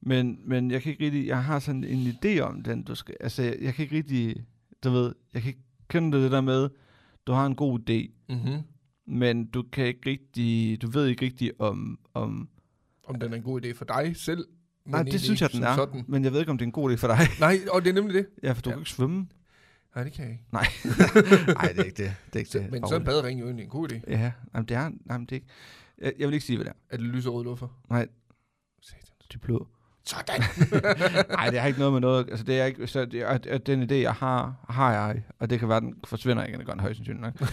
[0.00, 3.16] Men, men jeg kan ikke rigtig, jeg har sådan en idé om den, du skal,
[3.20, 4.46] altså, jeg, jeg kan ikke rigtig,
[4.84, 6.70] du ved, jeg kan ikke kende det der med,
[7.26, 8.62] du har en god idé, Mm-hmm.
[9.06, 12.48] Men du kan ikke rigtig, du ved ikke rigtig om, om
[13.04, 14.46] Om den er en god idé for dig selv.
[14.84, 16.04] men nej, det synes jeg, den er, Sådan.
[16.08, 17.18] men jeg ved ikke, om det er en god idé for dig.
[17.40, 18.26] Nej, og det er nemlig det.
[18.42, 18.74] ja, for du Ja.
[18.74, 19.26] kan ikke svømme.
[19.94, 20.44] Nej, det kan jeg ikke.
[20.52, 20.66] Nej,
[21.62, 22.14] nej, det er ikke det.
[22.26, 22.70] Det er ikke Så, det.
[22.70, 24.00] men Bare så er en badering jo egentlig en god idé.
[24.08, 25.46] Ja, jamen, det er, jamen, det er ikke.
[25.98, 26.76] Jeg, jeg vil ikke sige, hvad det er.
[26.90, 27.68] Er det lyserøde luffer?
[27.90, 28.08] Nej,
[28.82, 29.00] Satan.
[29.32, 29.68] de er blå.
[30.06, 30.40] Sådan.
[31.36, 32.28] Nej, det har ikke noget med noget.
[32.30, 35.50] Altså, det er ikke, så det er, at den idé, jeg har, har jeg, og
[35.50, 37.34] det kan være, den forsvinder igen, det gør den højst sandsynligt nok.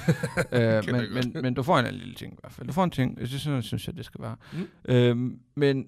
[0.52, 2.68] øh, det men, men, men du får en lille ting i hvert fald.
[2.68, 4.36] Du får en ting, synes, sådan synes jeg, det skal være.
[4.54, 4.68] Mm.
[4.86, 5.86] Øhm, men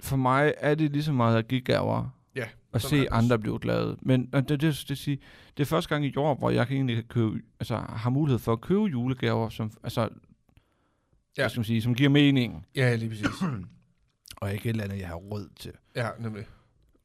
[0.00, 3.08] for mig er det lige så meget at give gaver, Ja, og er se det
[3.10, 3.96] andre blive glade.
[4.02, 5.20] Men og det, det, det, det,
[5.56, 8.38] det er første gang i år, hvor jeg kan egentlig kan købe, altså, har mulighed
[8.38, 10.08] for at købe julegaver, som, altså,
[11.38, 11.48] ja.
[11.48, 13.26] Skal man sige, som giver mening, Ja, lige præcis.
[14.40, 15.72] og ikke et eller andet, jeg har råd til.
[15.96, 16.46] Ja, nemlig.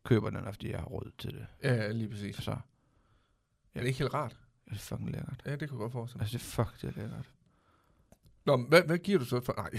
[0.05, 1.45] Køber den, fordi jeg har råd til det.
[1.63, 2.35] Ja, lige præcis.
[2.35, 2.51] Altså,
[3.75, 4.37] Er det ikke helt rart?
[4.69, 5.41] det er fucking lækkert.
[5.45, 6.23] Ja, det kunne jeg godt forestille mig.
[6.23, 7.29] Altså, det er fuck, det er lækkert.
[8.45, 9.53] Nå, men hvad, hvad giver du så for...
[9.57, 9.69] Nej.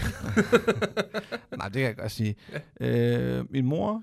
[1.58, 2.34] Nej, det kan jeg godt sige.
[2.80, 3.38] Ja.
[3.38, 4.02] Øh, min mor,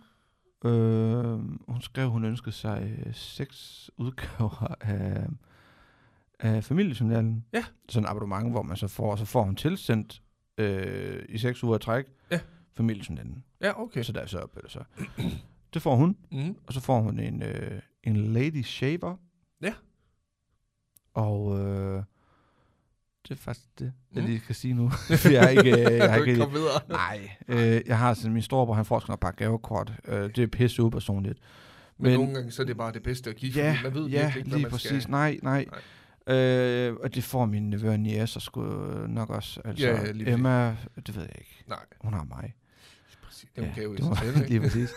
[0.65, 5.27] øh, hun skrev, hun ønskede sig øh, seks udgaver af,
[6.39, 7.45] af familiejournalen.
[7.53, 7.65] Ja.
[7.89, 10.21] Sådan et abonnement, hvor man så får, så får hun tilsendt
[10.57, 12.39] øh, i seks uger at træk Ja.
[12.73, 13.43] Familiejournalen.
[13.61, 14.03] ja, okay.
[14.03, 14.83] Så der er så op, eller så.
[15.73, 16.55] Det får hun, Mm.
[16.67, 19.15] og så får hun en, øh, en lady shaver.
[19.61, 19.73] Ja.
[21.13, 22.03] Og øh,
[23.23, 24.29] det er faktisk det, jeg Mm.
[24.29, 24.91] lige kan sige nu.
[25.31, 26.79] jeg har ikke, øh, jeg har ikke komme videre.
[26.89, 29.93] Nej, øh, jeg har sådan min storebror, han får sådan et par gavekort.
[30.07, 31.39] Øh, det er pisse upersonligt.
[31.97, 34.07] Men, Men- nogle gange så er det bare det bedste at give, Ja, man ved
[34.09, 35.03] ja, ikke, hvad lige man præcis.
[35.03, 35.11] skal.
[35.11, 35.65] Nej, nej.
[36.27, 39.61] Øh, og det får min nevø og niæser sgu øh, nok også.
[39.65, 40.33] Altså, Ja, ja.
[40.33, 41.63] Emma, det ved jeg ikke.
[41.67, 42.53] Nej, Hun har mig.
[43.47, 43.49] Præcis.
[43.55, 44.49] Det er en gave i sig selv, ikke?
[44.49, 44.89] lige præcis.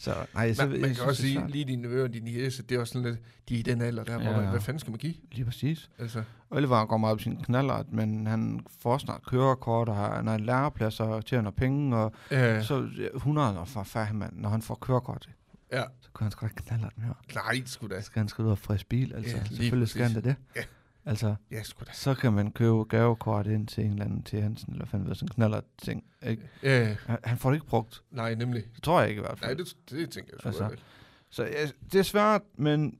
[0.00, 2.30] Så, nej, så, Man, jeg man kan synes, også sige, lige dine nevøer og dine
[2.30, 4.40] jæse, det er også sådan lidt, de er i den alder der, hvor Ja.
[4.40, 5.14] man, hvad fanden skal man give?
[5.32, 5.90] Lige præcis.
[5.98, 10.16] Altså, Oliver går meget op i sin knallert, men han får snart kørekort, og har,
[10.16, 14.32] han har lærepladser og tjener penge, og øh, så ja, 100 år for færdig mand,
[14.36, 15.28] når han får kørekort,
[15.72, 17.14] ja, så kan han sgu ikke knallert mere.
[17.34, 18.00] nej, sgu da.
[18.00, 19.36] Så skal han skal ud og frisk bil, altså.
[19.36, 20.24] Ja, Ja, Selvfølgelig skal han præcis.
[20.24, 20.36] det.
[20.56, 20.62] Ja.
[21.08, 21.92] Altså, Ja, sgu da.
[21.92, 25.14] så kan man købe gavekort ind til en eller anden til Hansen, eller fanden ved,
[25.14, 26.04] sådan en knaller ting.
[26.26, 26.42] Ikke?
[26.62, 28.02] Ja, Han, han får det ikke brugt.
[28.10, 28.62] nej, nemlig.
[28.74, 29.58] Det tror jeg ikke i hvert Nej, fald.
[29.58, 30.70] det, det tænker jeg sgu Altså.
[30.70, 30.82] ikke.
[31.30, 32.98] Så ja, det er svært, men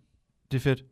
[0.51, 0.85] det er fedt,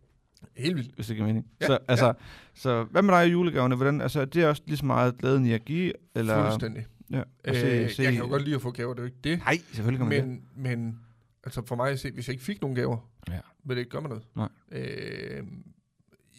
[0.57, 0.95] Helt vildt.
[0.95, 1.47] hvis det giver mening.
[1.61, 2.15] Ja, så, altså,
[2.55, 3.77] så hvad med dig i julegaverne?
[3.77, 5.93] Hvordan, altså, det er også lige så meget glæden i at give?
[6.15, 6.87] Eller, Fuldstændig.
[7.11, 9.03] Ja, og Øh, se, se, jeg kan jo godt lide at få gaver, det er
[9.03, 9.39] jo ikke det.
[9.39, 10.41] Nej, selvfølgelig kan man det.
[10.57, 11.01] Men, men
[11.45, 13.39] Altså for mig at se, hvis jeg ikke fik nogen gaver, Ja.
[13.65, 14.25] vil det ikke gøre mig noget.
[14.37, 14.49] Nej.
[14.73, 15.43] Øh,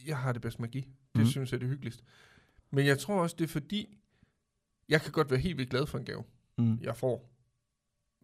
[0.08, 0.84] jeg har det bedst med at give.
[1.15, 1.26] Det mm.
[1.26, 2.04] synes jeg er det hyggeligst.
[2.72, 3.98] Men jeg tror også, det er fordi,
[4.89, 6.24] jeg kan godt være helt vildt glad for en gave,
[6.58, 6.80] Mm.
[6.82, 7.34] jeg får.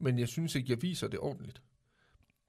[0.02, 1.62] Men jeg synes ikke, jeg viser det ordentligt.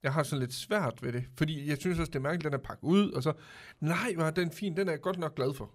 [0.03, 1.25] Jeg har sådan lidt svært ved det.
[1.37, 3.33] Fordi jeg synes også, det er mærkeligt, den er pakket ud, og så,
[3.81, 5.71] nej, var den fin, den er jeg godt nok glad for.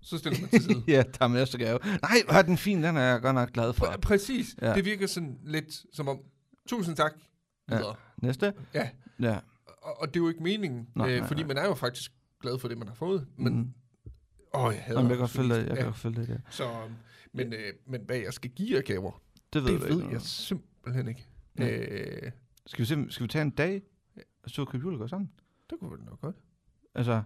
[0.00, 0.84] så stiller man til side.
[0.96, 1.78] ja, der er næste gave.
[2.02, 3.86] Nej, hvor er den fin, den er jeg godt nok glad for.
[3.86, 4.56] Pr- præcis.
[4.62, 4.68] Ja.
[4.68, 4.74] Ja.
[4.74, 6.20] Det virker sådan lidt som om,
[6.68, 7.12] tusind tak,
[7.70, 7.76] Ja.
[7.76, 7.94] videre.
[8.22, 8.54] Næste?
[8.74, 8.90] Ja.
[9.20, 9.38] Ja.
[9.66, 11.46] Og, og det er jo ikke meningen, Nej, øh, nej, fordi nej.
[11.48, 12.12] man er jo faktisk
[12.46, 13.26] glad for det, man har fået.
[13.36, 13.72] Men, mm.
[14.54, 15.56] åh, jeg hader Jamen, jeg kan godt følge det.
[15.56, 16.36] fordi- Jeg kan godt følge det, ja.
[16.50, 16.88] så,
[17.32, 20.12] men, øh, men hvad jeg skal give af gaver, Det ved, det ved ikke.
[20.12, 21.26] jeg simpelthen ikke.
[21.58, 21.76] Ja.
[22.26, 22.32] Øh,
[22.66, 23.82] Skal vi, se, skal vi tage en dag,
[24.42, 25.30] og så købe julegave sammen?
[25.70, 26.36] det kunne vi nok godt.
[26.94, 27.22] Altså,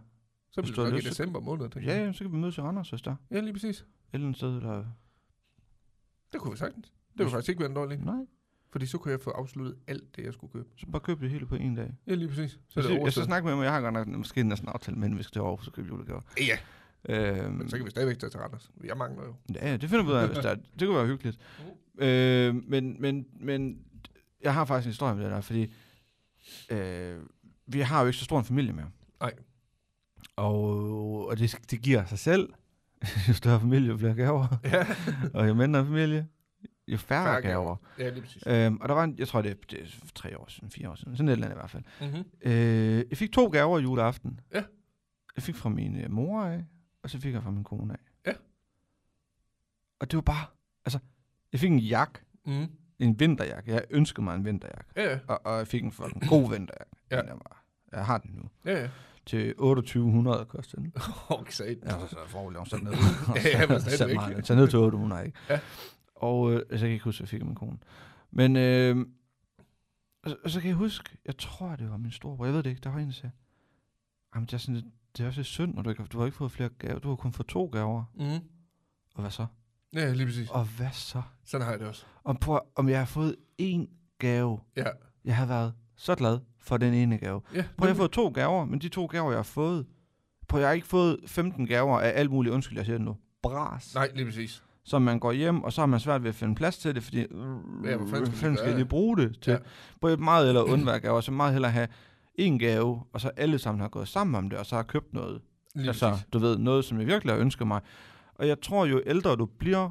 [0.51, 2.61] Så bliver det nok i december måned, tænker ja, ja, så kan vi mødes i
[2.61, 3.11] Randers, hvis der.
[3.13, 3.85] Et Ja, lige præcis.
[4.13, 4.85] eller andet sted, eller...
[6.33, 6.87] Det kunne vi sagtens.
[6.87, 7.99] Det ville faktisk ikke være en dårlig.
[7.99, 8.27] Nej,
[8.73, 10.69] Fordi så kunne jeg få afsluttet alt det, jeg skulle købe.
[10.77, 11.95] så bare køb det hele på en dag.
[12.07, 12.51] Ja, lige præcis.
[12.51, 14.43] Så Så er det jeg, jeg skal snakke med ham, jeg har godt nok måske
[14.43, 16.21] næsten aftalt med vi skal til Aarhus og købe julegaver.
[16.39, 16.59] Ja,
[17.09, 18.71] Øhm, men så kan vi stadigvæk tage til Randers.
[18.85, 19.35] Jeg mangler jo.
[19.55, 20.55] Ja, det finder vi ud af, hvis der er.
[20.55, 21.39] Det kunne være hyggeligt.
[21.99, 23.79] Øh, men, men, men
[24.43, 25.73] jeg har faktisk en historie med det der, fordi
[26.71, 27.19] øh,
[27.67, 28.91] vi har jo ikke så stor en familie mere.
[29.21, 29.33] Nej.
[30.37, 32.49] Og, og det, det giver sig selv.
[33.29, 34.47] jo større familie, jo flere gaver.
[34.65, 34.87] Ja.
[35.35, 36.27] og jo mindre familie,
[36.93, 37.65] jo færre, Færre gaver.
[37.65, 37.77] gaver.
[37.99, 38.43] Ja, lige præcis.
[38.47, 40.91] Øhm, og der var en, jeg tror det, er- det er tre år siden, fire
[40.91, 41.83] år siden, sådan et eller andet i hvert fald.
[42.01, 42.25] Mm-hmm.
[42.53, 44.41] Øh, jeg fik to gaver i juleaften.
[44.55, 44.63] Ja.
[45.37, 46.65] Jeg fik fra min øh, mor af,
[47.03, 47.99] og så fik jeg fra min kone af.
[48.27, 48.33] Ja.
[50.01, 50.45] Og det var bare,
[50.85, 50.99] altså,
[51.53, 52.67] jeg fik en jak, Mm.
[52.99, 53.73] en vinterjakke.
[53.73, 54.91] Jeg ønskede mig en vinterjakke.
[54.97, 55.19] Ja, ja.
[55.29, 56.97] Og, og jeg fik en fucking god vinterjakke.
[57.11, 57.17] Ja.
[57.21, 57.57] Den er bare,
[57.93, 58.43] jeg har den nu.
[58.65, 58.89] Ja, ja.
[59.27, 60.93] Til 2800 koster den.
[61.29, 61.79] Okay, sat.
[61.85, 62.93] Ja, så får vi lavet sådan ned.
[63.53, 64.45] Ja, men Så stadigvæk.
[64.47, 65.39] Så ned til 800, ikke?
[65.51, 65.61] Ja.
[66.21, 67.79] Og øh, altså, jeg kan ikke huske, hvad jeg fik af min kone.
[68.31, 69.07] Men øh,
[70.23, 72.45] og, og så kan jeg huske, jeg tror, det var min storebror.
[72.45, 72.81] Jeg ved det ikke.
[72.81, 73.33] Der var en, der sagde,
[74.35, 76.37] Jamen, det er, sådan det er også lidt synd, når du, ikke, du har ikke
[76.39, 76.99] fået flere gaver.
[76.99, 78.05] Du har kun fået to gaver.
[78.15, 78.49] Mm.
[79.15, 79.47] Og hvad så?
[79.93, 80.51] Ja, lige præcis.
[80.51, 81.23] Og hvad så?
[81.45, 82.05] Sådan har jeg det også.
[82.25, 83.87] Om, på, om jeg har fået én
[84.19, 84.61] gave.
[84.77, 84.87] Ja.
[85.25, 87.41] Jeg har været så glad for den ene gave.
[87.55, 89.87] Ja, Prøv, jeg har fået to gaver, men de to gaver, jeg har fået...
[90.49, 93.17] Prøv, jeg har ikke fået 15 gaver af alt muligt, undskyld, jeg siger det nu,
[93.43, 93.95] bras.
[93.95, 94.65] Nej, lige præcis.
[94.91, 97.03] Så man går hjem, og så har man svært ved at finde plads til det,
[97.03, 97.19] fordi...
[97.19, 98.89] Ja, hvor fanden skal hvad fanden skal lige det?
[98.89, 99.51] bruge det til?
[100.03, 100.09] Ja.
[100.09, 101.89] Jeg meget eller undvære gaver, så meget hellere have
[102.35, 105.13] en gave, og så alle sammen har gået sammen om det, og så har købt
[105.13, 105.41] noget.
[105.75, 107.81] Lige altså, du ved, noget, som jeg virkelig har ønsket mig.
[108.35, 109.91] Og jeg tror, jo ældre du bliver,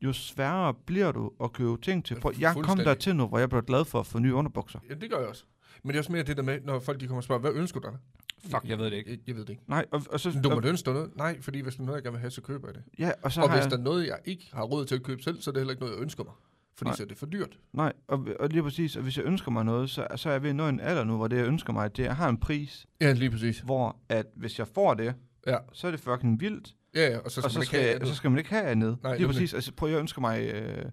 [0.00, 2.20] jo sværere bliver du at købe ting til.
[2.20, 4.78] Prøv, jeg kom der til nu, hvor jeg blev glad for at få nye underbukser.
[4.88, 5.44] Ja, det gør jeg også.
[5.82, 7.52] Men det er også mere det der med, når folk de kommer og spørger, hvad
[7.54, 7.98] ønsker du dig?
[8.44, 9.10] Fuck, jeg ved det ikke.
[9.10, 9.62] Jeg, jeg ved det ikke.
[9.66, 10.40] Nej, og, og så...
[10.44, 11.16] Du må ønske noget.
[11.16, 12.82] Nej, fordi hvis der er noget, jeg gerne vil have, så køber jeg det.
[12.98, 14.94] ja, og så og har hvis jeg, der er noget, jeg ikke har råd til
[14.94, 16.32] at købe selv, så er det heller ikke noget, jeg ønsker mig.
[16.74, 16.96] Fordi Nej.
[16.96, 17.58] så er det for dyrt.
[17.72, 20.42] Nej, og, og lige præcis, og hvis jeg ønsker mig noget, så, så er jeg
[20.42, 22.38] ved at nå en alder nu, hvor det, jeg ønsker mig, det jeg har en
[22.40, 23.60] pris, Ja, lige præcis.
[23.60, 25.14] hvor at hvis jeg får det,
[25.46, 25.56] Ja.
[25.72, 27.78] så er det fucking vildt, Ja, ja, og så skal og så man ikke skal,
[27.80, 28.08] have jeg, andet.
[28.08, 28.98] så skal man ikke have andet.
[29.02, 30.40] Nej, lige præcis, altså prøv, jeg ønsker mig...
[30.42, 30.84] Øh,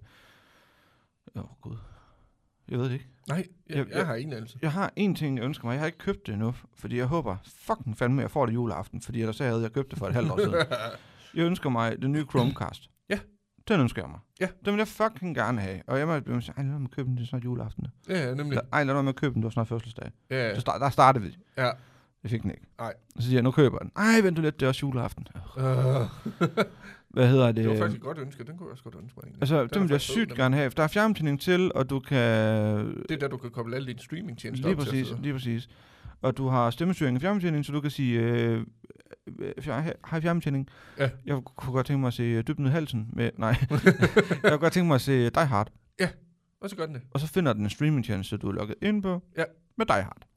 [1.36, 1.78] Åh, oh, gud.
[2.70, 3.08] Jeg ved det ikke.
[3.28, 4.60] Nej, jeg, Jeg- jeg, har ingen anelse.
[4.62, 5.74] Jeg har en ting, jeg ønsker mig.
[5.74, 9.02] Jeg har ikke købt det endnu, fordi jeg håber fucking fandme, jeg får det juleaften,
[9.02, 10.54] fordi ellers så havde jeg købt det for et halvt år siden.
[11.36, 12.90] Jeg ønsker mig den nye Chromecast.
[13.10, 13.20] Ja.
[13.68, 14.20] Den ønsker jeg mig.
[14.40, 14.48] Ja.
[14.66, 15.82] Den vil jeg fucking gerne have.
[15.88, 17.88] Og jeg må blive sige, ej, lad mig købe den, det er snart juleaften.
[18.10, 18.60] ja, ja, nemlig.
[18.74, 20.12] Ej, lad mig at købe den, det var snart fødselsdag.
[20.30, 20.56] Ja, ja.
[20.56, 21.38] Så start, der startede vi.
[21.58, 21.72] ja.
[22.24, 22.64] Jeg fik den ikke.
[22.80, 22.94] Nej.
[23.20, 23.92] Så siger jeg, nu køber jeg den.
[24.04, 25.28] Ej, vent du lidt, det er også juleaften.
[25.58, 25.64] Uh,
[27.13, 27.56] Hvad hedder det?
[27.56, 28.43] det var faktisk et godt ønske.
[28.43, 29.23] Den kunne jeg også godt ønske mig.
[29.23, 29.41] egentlig.
[29.41, 30.69] Altså, den vil jeg sygt gerne have.
[30.78, 32.17] Der er fjernbetjening til, og du kan...
[32.17, 35.17] Det er der, du kan koble alle dine streamingtjenester Lige op præcis, til.
[35.21, 35.69] lige præcis.
[36.21, 38.65] Og du har stemmestyring og fjernbetjening, så du kan sige, øh,
[39.39, 39.54] øh,
[40.06, 40.67] hej fjernbetjening.
[40.99, 41.10] Ja.
[41.26, 43.56] Jeg kunne godt tænke mig at se øh, Dybden i halsen med, nej.
[43.69, 45.71] jeg kunne godt tænke mig at se Die Hard.
[46.62, 47.02] Og så gør den det.
[47.12, 49.21] Og så finder den en streamingtjeneste, du er logget ind på.
[49.38, 49.43] Ja.
[49.78, 50.28] Med Die Hard.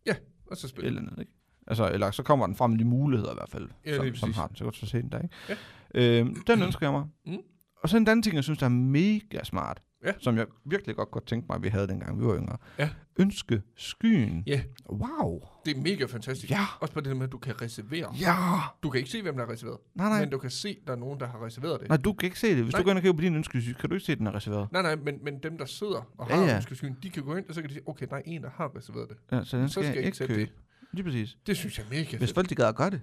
[0.51, 1.33] Og så spiller eller andet, ikke?
[1.67, 4.33] Altså, eller så kommer den frem med de muligheder i hvert fald, Ja, som, som
[4.33, 4.57] har den.
[4.57, 5.35] Så godt så se den der, ikke?
[5.49, 6.21] Ja.
[6.21, 7.05] Øhm, den ønsker jeg mig.
[7.27, 7.39] Mm.
[7.83, 10.13] Og så en anden ting, jeg synes, der er mega smart, Ja.
[10.19, 12.57] som jeg virkelig godt kunne tænke mig, at vi havde dengang vi var yngre.
[12.79, 12.91] Ja.
[13.19, 14.43] Ønske skyen.
[14.47, 14.61] Ja.
[14.91, 15.41] Wow.
[15.65, 16.51] Det er mega fantastisk.
[16.51, 16.61] Ja.
[16.81, 18.15] Også på det med, at du kan reservere.
[18.21, 18.35] Ja.
[18.83, 19.79] Du kan ikke se, hvem der har reserveret.
[19.95, 20.21] Nej, nej.
[20.21, 21.89] Men du kan se, at der er nogen, der har reserveret det.
[21.89, 22.63] Nej, du kan ikke se det.
[22.65, 22.81] Hvis Nej.
[22.81, 24.35] du går ind og kigger på din ønskesyge, kan du ikke se, at den er
[24.35, 24.73] reserveret.
[24.73, 26.47] Nej, nej, men, men dem, der sidder og har ja.
[26.47, 28.43] ja, ønskesyn, de kan gå ind, og så kan de sige, okay, der er en,
[28.43, 29.17] der har reserveret det.
[29.33, 30.53] Ja, så den Så skal, skal jeg jeg ikke købe.
[30.93, 31.37] Lige præcis.
[31.47, 32.35] Det synes jeg mega Hvis fedt.
[32.35, 33.01] folk de gad at gøre det.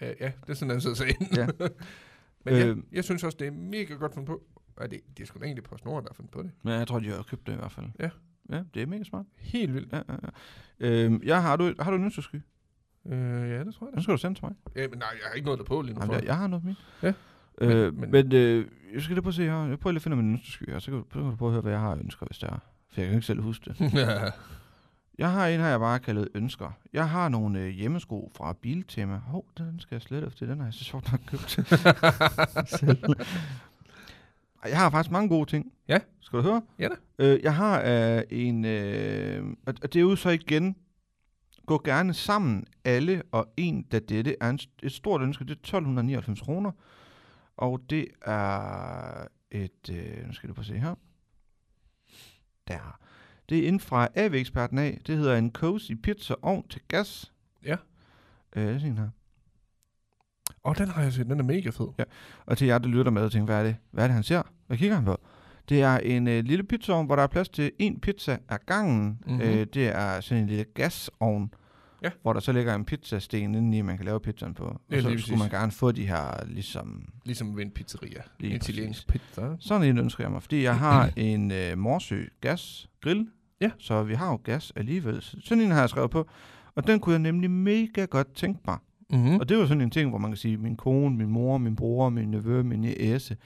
[0.00, 1.36] Ja, ja, det er sådan, en så ind.
[1.36, 1.46] Ja.
[2.44, 2.86] men ja, Øhm.
[2.92, 4.42] jeg synes også, det er mega godt fundet på.
[4.76, 6.50] Og det, det er sgu da egentlig PostNord, der har fundet på det.
[6.62, 7.86] Men jeg tror, de har købt det i hvert fald.
[8.00, 8.10] Ja.
[8.50, 9.26] Ja, det er mega smart.
[9.36, 9.92] Helt vildt.
[9.92, 10.14] Ja, ja,
[10.80, 11.04] ja.
[11.04, 12.36] Øhm, jeg har, du, har du en ønskesky?
[13.06, 13.12] Øh,
[13.50, 13.94] ja, det tror jeg da.
[13.94, 14.54] Den skal du sende til mig.
[14.76, 16.00] Ja, men nej, jeg har ikke noget der på lige nu.
[16.00, 16.74] Jamen, jeg, jeg har noget med.
[17.02, 17.12] Ja.
[17.60, 19.66] Øh, Men- men men øh, jeg skal lige prøve at se her.
[19.66, 21.72] Jeg prøver lige at finde min ønskesky her, så kan, du, prøve at høre, hvad
[21.72, 22.58] jeg har ønsker, hvis det er.
[22.90, 23.92] For jeg kan ikke selv huske det.
[25.18, 26.70] Jeg har en her, jeg bare kaldet ønsker.
[26.92, 29.16] Jeg har nogle øh, hjemmesko fra Biltema.
[29.16, 30.46] Hov, den skal jeg slet efter.
[30.46, 31.50] Den har jeg så sjovt nok købt.
[32.80, 33.04] selv.
[34.64, 35.72] Jeg har faktisk mange gode ting.
[35.88, 35.98] Ja.
[36.20, 36.62] Skal du høre?
[36.78, 36.94] Ja da.
[37.18, 38.64] Øh, jeg har øh, en...
[38.64, 40.76] Øh, og det er jo så igen...
[41.66, 45.44] Gå gerne sammen, alle og en, da dette er en, et stort ønske.
[45.44, 46.72] Det er 1299 kroner.
[47.56, 49.90] Og det er et...
[49.90, 50.94] Øh, nu skal du prøve at se her.
[52.68, 52.98] Der.
[53.48, 54.98] Det er inden fra AV-eksperten af.
[55.06, 57.32] Det hedder en Cozy Pizza ovn til gas.
[57.64, 57.76] Ja.
[58.56, 59.08] Øh, det er sådan her.
[60.62, 61.26] Og den har jeg set.
[61.26, 61.86] Den er mega fed.
[62.46, 64.22] Og til jer, der lytter med og tænker, hvad er det, hvad er det han
[64.22, 64.42] ser?
[64.66, 65.20] Hvad kigger han på?
[65.68, 69.18] Det er en øh, lille pizzaovn, hvor der er plads til en pizza ad gangen.
[69.26, 69.40] Mhm.
[69.40, 71.54] Øh, det er sådan en lille gasovn,
[72.02, 72.10] Ja.
[72.22, 74.64] hvor der så ligger en pizzasten indeni, man kan lave pizzaen på.
[74.64, 75.50] Og Ja, så skulle man præcis.
[75.52, 77.12] gerne få de her, ligesom...
[77.24, 78.22] Ligesom ved en pizzeria.
[78.40, 79.56] Italiensk pizza.
[79.58, 83.28] Sådan en ønsker jeg mig, fordi jeg har en øh, Morsø gasgrill.
[83.60, 83.70] Ja.
[83.78, 85.22] Så vi har jo gas alligevel.
[85.22, 86.28] Så Sådan en har jeg skrevet på.
[86.74, 88.78] Og den kunne jeg nemlig mega godt tænke mig.
[89.10, 89.36] Mm-hmm.
[89.40, 91.76] Og det jo sådan en ting, hvor man kan sige, min kone, min mor, min
[91.76, 93.36] bror, min nevø, min æse,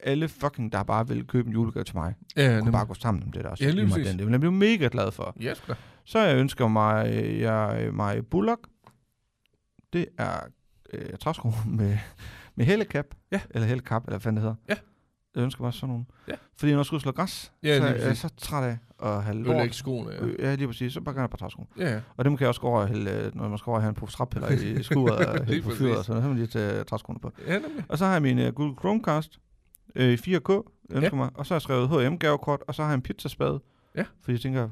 [0.00, 2.72] alle fucking, der bare vil købe en julegave til mig, Ja, kunne nemlig.
[2.72, 3.54] bare gå sammen om det der.
[3.54, 4.18] så Ja, lige mig den.
[4.18, 5.36] Det vil jeg blive mega glad for.
[5.40, 5.74] Ja, da.
[6.04, 7.06] Så jeg ønsker mig,
[7.40, 8.68] jeg, mig bullock.
[9.92, 10.40] Det er
[10.92, 11.98] øh, træsko med,
[12.54, 13.06] med hellekap.
[13.32, 13.40] Ja.
[13.50, 14.56] Eller hellekap, eller hvad fanden det hedder.
[14.68, 14.74] Ja.
[15.34, 16.04] Jeg ønsker mig sådan nogle.
[16.28, 16.32] Ja.
[16.56, 19.36] Fordi når jeg skulle slå græs, Ja, så er jeg så træt af at have
[19.36, 19.74] Ødelægge lort.
[19.74, 20.24] skoene, ja.
[20.24, 20.92] Øh, Ja, lige præcis.
[20.92, 21.66] Så bare gerne et par træsko.
[21.78, 22.00] Ja, ja.
[22.16, 23.82] Og dem kan jeg også gå over og hælde, øh, når man skal over og
[23.82, 26.84] have en på trappiller i skuret og hælde på fyret, så har man lige tage
[26.84, 27.32] træskoene på.
[27.46, 27.84] Ja, nemlig.
[27.88, 29.40] Og så har jeg min uh, Google Chromecast
[29.94, 31.30] øh, i 4K, jeg ønsker mig.
[31.34, 33.60] Og så har jeg skrevet H&M gavekort, og så har jeg en pizzaspade.
[33.96, 34.04] Ja.
[34.22, 34.68] Fordi jeg tænker,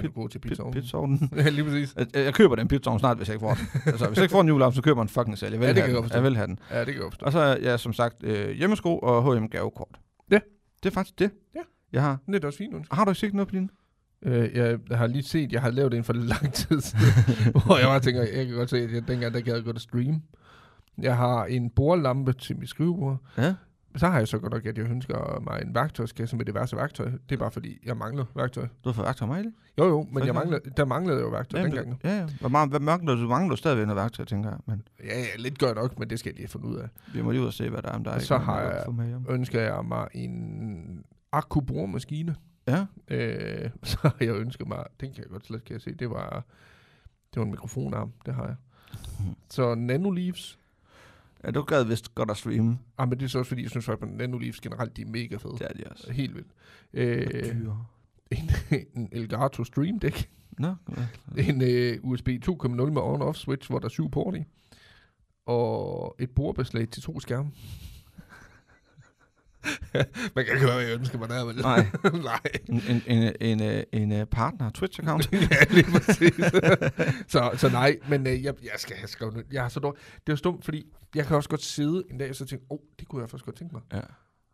[0.00, 0.82] Den er god til pizza pizzaovnen.
[0.82, 1.30] pizzaovnen.
[1.44, 1.94] Ja, lige præcis.
[1.96, 3.66] Jeg, jeg køber den pizzaovn snart, hvis jeg ikke får den.
[3.86, 5.52] altså, hvis jeg ikke får den juleaften, så køber jeg den fucking selv.
[5.52, 6.58] Jeg vil, Ja, det kan jeg jeg vil have den.
[6.70, 7.22] Ja, det kan jeg.
[7.22, 9.98] Og så er jeg som sagt øh, hjemmesko og H&M gavekort.
[10.30, 10.38] Ja.
[10.82, 11.60] Det er faktisk det, Ja.
[11.92, 12.18] jeg har.
[12.26, 12.94] Det er også fint, ønske.
[12.94, 13.70] Har du ikke set noget på din?
[14.22, 17.04] Øh, jeg har lige set, jeg har lavet en for lang tid siden,
[17.66, 19.76] hvor jeg bare tænker, jeg kan godt se, at jeg, dengang der gad jeg godt
[19.76, 20.20] at streame.
[21.02, 23.18] Jeg har en bordlampe til mit skrivebord.
[23.38, 23.54] Ja.
[23.96, 27.10] Så har jeg så godt nok, at jeg ønsker mig en værktøjskasse med diverse værktøj.
[27.10, 28.62] Det er bare fordi, jeg mangler værktøj.
[28.84, 29.52] Du har fået værktøj mig, ikke?
[29.78, 32.00] Jo jo, men jeg mangler, der manglede jo værktøj Ja, dengang.
[32.04, 32.26] ja, ja.
[32.40, 33.22] Hvor meget, hvad mangler du?
[33.22, 34.58] Du mangler stadigvæk noget værktøj, tænker jeg.
[34.66, 36.88] Men Ja, ja, lidt gør nok, men det skal jeg lige fundet ud af.
[37.14, 38.94] vi må lige ud og se, hvad der er, om der er så har jeg-
[38.94, 39.20] med.
[39.28, 42.36] Ønsker jeg mig en akkuboremaskine.
[42.68, 42.86] Ja.
[43.08, 46.10] Øh, så har jeg ønsket mig, den kan jeg godt slet kan jeg se, det
[46.10, 46.44] var,
[47.34, 48.56] det var en mikrofonarm, det har jeg.
[49.20, 49.34] Mhm.
[49.50, 50.58] Så Nanoleaves,
[51.44, 52.78] Ja, du gad vist godt at streame.
[52.98, 55.06] ah, men det er så også fordi, jeg synes faktisk, at Nanoleaves generelt, de er
[55.06, 55.52] mega fede.
[55.52, 56.12] Det er de også.
[56.12, 56.48] Helt vildt.
[56.92, 57.56] Øh,
[58.30, 58.50] en,
[58.94, 60.74] en Elgato Stream Deck, Nå,
[61.36, 61.48] ja.
[61.48, 64.44] en øh, USB 2.0 med on-off switch, hvor der er syv port i,
[65.46, 67.50] og et bordbeslag til to skærme.
[70.36, 71.56] Man kan ikke høre, hvad jeg ønsker mig der, vel?
[71.56, 71.86] Nej.
[72.30, 72.40] Nej.
[72.68, 75.28] En, en, en, en, øh, en, en partner Twitch-account.
[75.50, 76.34] ja, lige præcis.
[77.28, 79.46] så, så nej, men øh, jeg, jeg skal have skrevet noget.
[79.52, 80.04] Jeg har så dårligt.
[80.26, 82.74] Det er stumt, fordi jeg kan også godt sidde en dag og så tænke, åh,
[82.74, 83.82] oh, det kunne jeg faktisk godt tænke mig.
[83.92, 84.00] ja.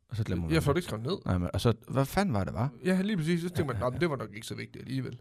[0.08, 1.16] Og så glemmer man Jeg får det ikke skrevet ned.
[1.26, 2.70] Nej, men, og så, hvad fanden var det, var?
[2.84, 3.40] Ja, lige præcis.
[3.42, 5.18] Så tænker man, "Nå, men det var nok ikke så vigtigt alligevel.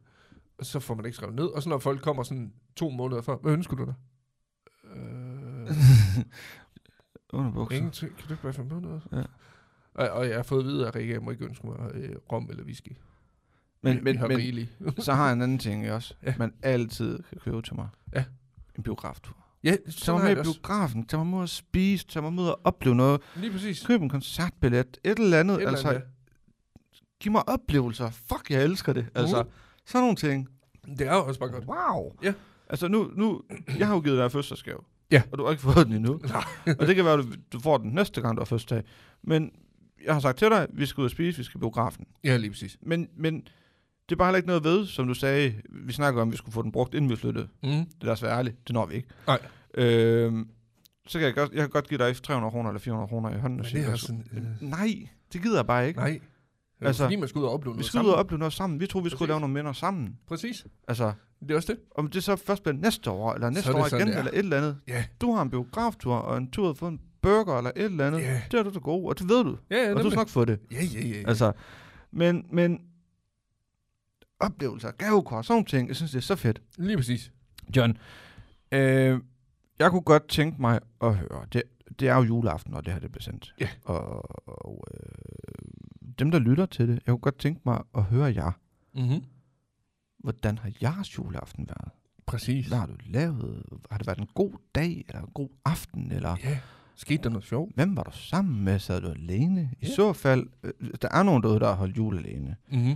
[0.60, 1.46] Og så får man det ikke skrevet ned.
[1.46, 3.94] Og så når folk kommer sådan to måneder før, hvad ønsker du dig?
[4.96, 5.76] Øh,
[7.34, 7.78] Underbukser.
[7.78, 8.16] ingenting.
[8.18, 9.02] Kan du ikke bare finde på noget?
[9.12, 9.22] Ja.
[9.96, 12.16] Og, og jeg har fået at vide, at Rikke, jeg må ikke ønske mig øh,
[12.32, 12.98] rom eller whisky.
[13.84, 14.70] Men, vi men, har men rigeligt.
[15.06, 16.14] så har jeg en anden ting også.
[16.26, 16.34] Ja.
[16.38, 17.88] Man altid kan købe til mig.
[18.16, 18.24] Ja.
[18.78, 19.38] En biograftur.
[19.64, 21.06] ja, Tag så mig med i biografen.
[21.06, 22.08] Tag mig med at spise.
[22.08, 23.22] Tag mig med at opleve noget.
[23.36, 23.86] Lige præcis.
[23.86, 25.00] Køb en koncertbillet.
[25.04, 25.54] Et eller andet.
[25.56, 26.04] Et eller altså, andet,
[27.20, 28.10] giv mig oplevelser.
[28.10, 29.06] Fuck, jeg elsker det.
[29.16, 29.52] Altså, Mhm.
[29.86, 30.48] sådan nogle ting.
[30.98, 31.66] Det er jo også bare godt.
[31.68, 32.14] Wow.
[32.24, 32.34] Ja.
[32.70, 33.42] Altså nu, nu,
[33.78, 34.80] jeg har jo givet dig fødselsdagsgave.
[35.12, 35.22] Ja.
[35.32, 36.20] Og du har ikke fået den endnu.
[36.66, 36.76] Nej.
[36.80, 38.84] og det kan være, at du, du får den næste gang, du har fødselsdag.
[39.24, 39.52] Men
[40.06, 42.06] jeg har sagt til dig, vi skal ud og spise, vi skal biografen.
[42.24, 42.78] Ja, lige præcis.
[42.82, 43.36] Men, men
[44.10, 45.54] det er bare heller ikke noget ved, som du sagde.
[45.70, 47.48] Vi snakker om, at vi skulle få den brugt, inden vi flyttede.
[47.64, 47.70] Mm.
[47.70, 48.68] Det er lad os være ærligt.
[48.68, 49.08] Det når vi ikke.
[49.28, 49.40] Nej.
[49.78, 50.48] Øhm,
[51.08, 53.40] så kan jeg, godt, jeg kan godt give dig 300 kroner eller 400 kroner i
[53.40, 53.60] hånden.
[53.60, 54.08] og Men det er værsgo.
[54.08, 54.26] sådan...
[54.34, 56.00] Øh, Nej, det gider jeg bare ikke.
[56.00, 56.10] nej.
[56.10, 58.14] Altså, Altså, fordi man skal ud og opleve Vi noget skal ud sammen.
[58.14, 58.80] og opleve noget sammen.
[58.80, 59.30] Vi troede, vi skulle Præcis.
[59.30, 60.18] lave nogle minder sammen.
[60.28, 60.66] Præcis.
[60.88, 61.82] Altså, Det er også det.
[61.96, 64.20] om det så først bliver næste år, eller næste det år igen, det er.
[64.20, 64.78] eller et eller andet.
[64.88, 65.04] Ja.
[65.22, 68.20] Du har en biograftur, og en tur at få en burger, eller et eller andet.
[68.20, 68.42] Ja.
[68.52, 69.58] Det er du så god, og det ved du.
[69.70, 70.60] Ja, ja, og du skal nok få det.
[70.72, 71.24] Ja, ja, ja.
[71.28, 71.52] Altså,
[72.12, 72.82] men, men
[74.40, 76.62] oplevelser, gavekort, sådan ting, jeg synes, det er så fedt.
[76.78, 77.32] Lige præcis.
[77.76, 77.98] John,
[78.72, 79.20] øh,
[79.80, 81.64] jeg kunne godt tænke mig at høre, det,
[82.00, 83.56] det er jo juleaften, når det her det bliver sendt.
[83.60, 83.70] Ja.
[83.84, 84.26] Og,
[84.66, 85.72] og øh,
[86.20, 88.52] dem, der lytter til det, jeg kunne godt tænke mig at høre jer.
[88.96, 89.24] Mm-hmm.
[90.20, 91.92] Hvordan har jeres juleaften været?
[92.26, 92.68] Præcis.
[92.68, 93.64] Hvad har du lavet?
[93.92, 96.60] Har det været en god dag, eller en god aften, eller Ja.
[96.96, 97.76] Skete der noget sjovt?
[97.76, 98.80] Hvem var du sammen med?
[98.80, 99.72] Sad du alene?
[99.82, 99.96] I Ja.
[99.96, 102.56] så fald, øh, der er nogen derude, der har holdt jul alene.
[102.72, 102.96] Mm-hmm.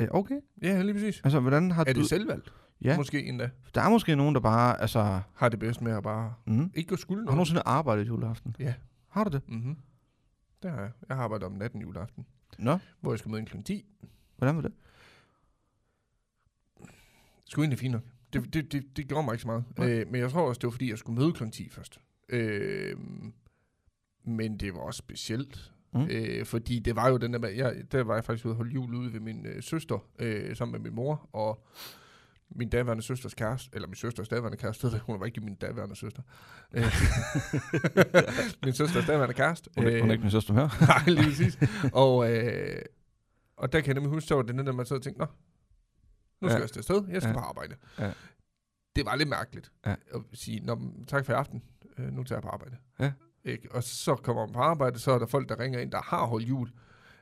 [0.00, 0.40] Øh, Okay.
[0.62, 1.20] Ja, lige præcis.
[1.24, 2.00] Altså, hvordan har Er du...
[2.00, 2.52] det selvvalgt?
[2.84, 3.50] Ja, Måske endda.
[3.74, 5.20] der er måske nogen, der bare, altså...
[5.34, 8.56] Har det bedst med at bare Mm, ikke at skulle har du nogensinde arbejdet juleaften?
[8.58, 8.74] Ja.
[9.08, 9.48] Har du det?
[9.48, 9.76] Mm-hmm.
[10.62, 10.90] Det har jeg.
[11.08, 12.26] Jeg har arbejdet om natten juleaften,
[12.58, 13.62] Nå, hvor jeg skal møde en kl.
[13.62, 13.84] 10.
[14.36, 14.72] hvordan var det?
[17.44, 18.02] Skulle egentlig fint nok.
[18.32, 19.64] Det, det, det, det gjorde mig ikke så meget.
[19.78, 19.90] Nej.
[19.90, 21.50] Øh, men jeg tror også, det var fordi, jeg skulle møde kl.
[21.50, 22.00] 10 først.
[22.28, 22.96] Øh,
[24.24, 25.72] men det var også specielt.
[25.94, 26.06] Mm.
[26.10, 28.72] Øh, fordi det var jo den der, jeg, der var jeg faktisk ude og holde
[28.72, 31.66] jul ude ved min øh, søster, øh, sammen med min mor, og
[32.50, 36.22] min daværende søsters kæreste, eller min søsters daværende kæreste, hun var ikke min daværende søster.
[36.72, 36.84] Øh,
[38.64, 39.70] min søsters daværende kæreste.
[39.76, 40.70] Hun, er, hun er ikke min søster mere.
[40.80, 41.58] Nej, lige præcis.
[41.92, 42.82] Og, øh,
[43.56, 45.20] og der kan jeg nemlig huske, så var det den der, man sad og tænkte,
[45.20, 45.26] nå,
[46.42, 46.52] nu skal Ja.
[46.52, 46.54] ja.
[46.56, 47.38] jeg afsted sted, jeg skal Ja.
[47.38, 47.40] ja.
[47.40, 47.74] på arbejde.
[47.98, 48.12] Ja.
[48.96, 49.94] Det var lidt mærkeligt Ja.
[50.14, 51.62] at sige, nå, tak for i aften,
[51.98, 52.76] øh, nu tager jeg på arbejde.
[53.00, 53.12] Ja.
[53.44, 53.72] Ikke?
[53.72, 56.26] Og så kommer man på arbejde, så er der folk, der ringer ind, der har
[56.26, 56.70] holdt jul.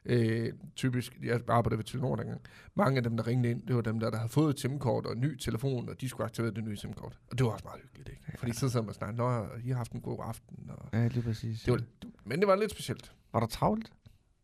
[0.04, 2.40] Øh, typisk, jeg arbejdede ved Telenor dengang.
[2.74, 5.06] Mange af dem, der ringede ind, det var dem, der, der havde fået et SIM-kort
[5.06, 7.18] og en ny telefon, og de skulle aktivere det nye SIM-kort.
[7.30, 8.38] Og det var også meget hyggeligt, ikke?
[8.38, 10.70] Fordi så sad man og snakkede, nå, I har haft en god aften.
[10.70, 11.62] Og Ja, lige præcis.
[11.62, 11.80] det var,
[12.24, 13.12] men det var lidt specielt.
[13.32, 13.92] Var der travlt?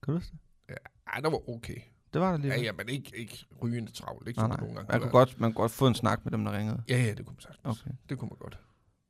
[0.03, 0.33] Kan du huske
[0.69, 0.77] det?
[1.07, 1.77] Ej, det var okay.
[2.17, 2.53] Det var der lige.
[2.55, 4.29] Ja, ja, men ikke, ikke rygende travlt.
[4.29, 4.57] Ikke nej, nej.
[4.61, 6.83] nogle gange Man kunne godt, man kunne godt få en snak med dem, der ringede.
[6.89, 7.81] Ja, ja, det kunne man sagtens.
[7.83, 8.59] Okay, Det kunne man godt.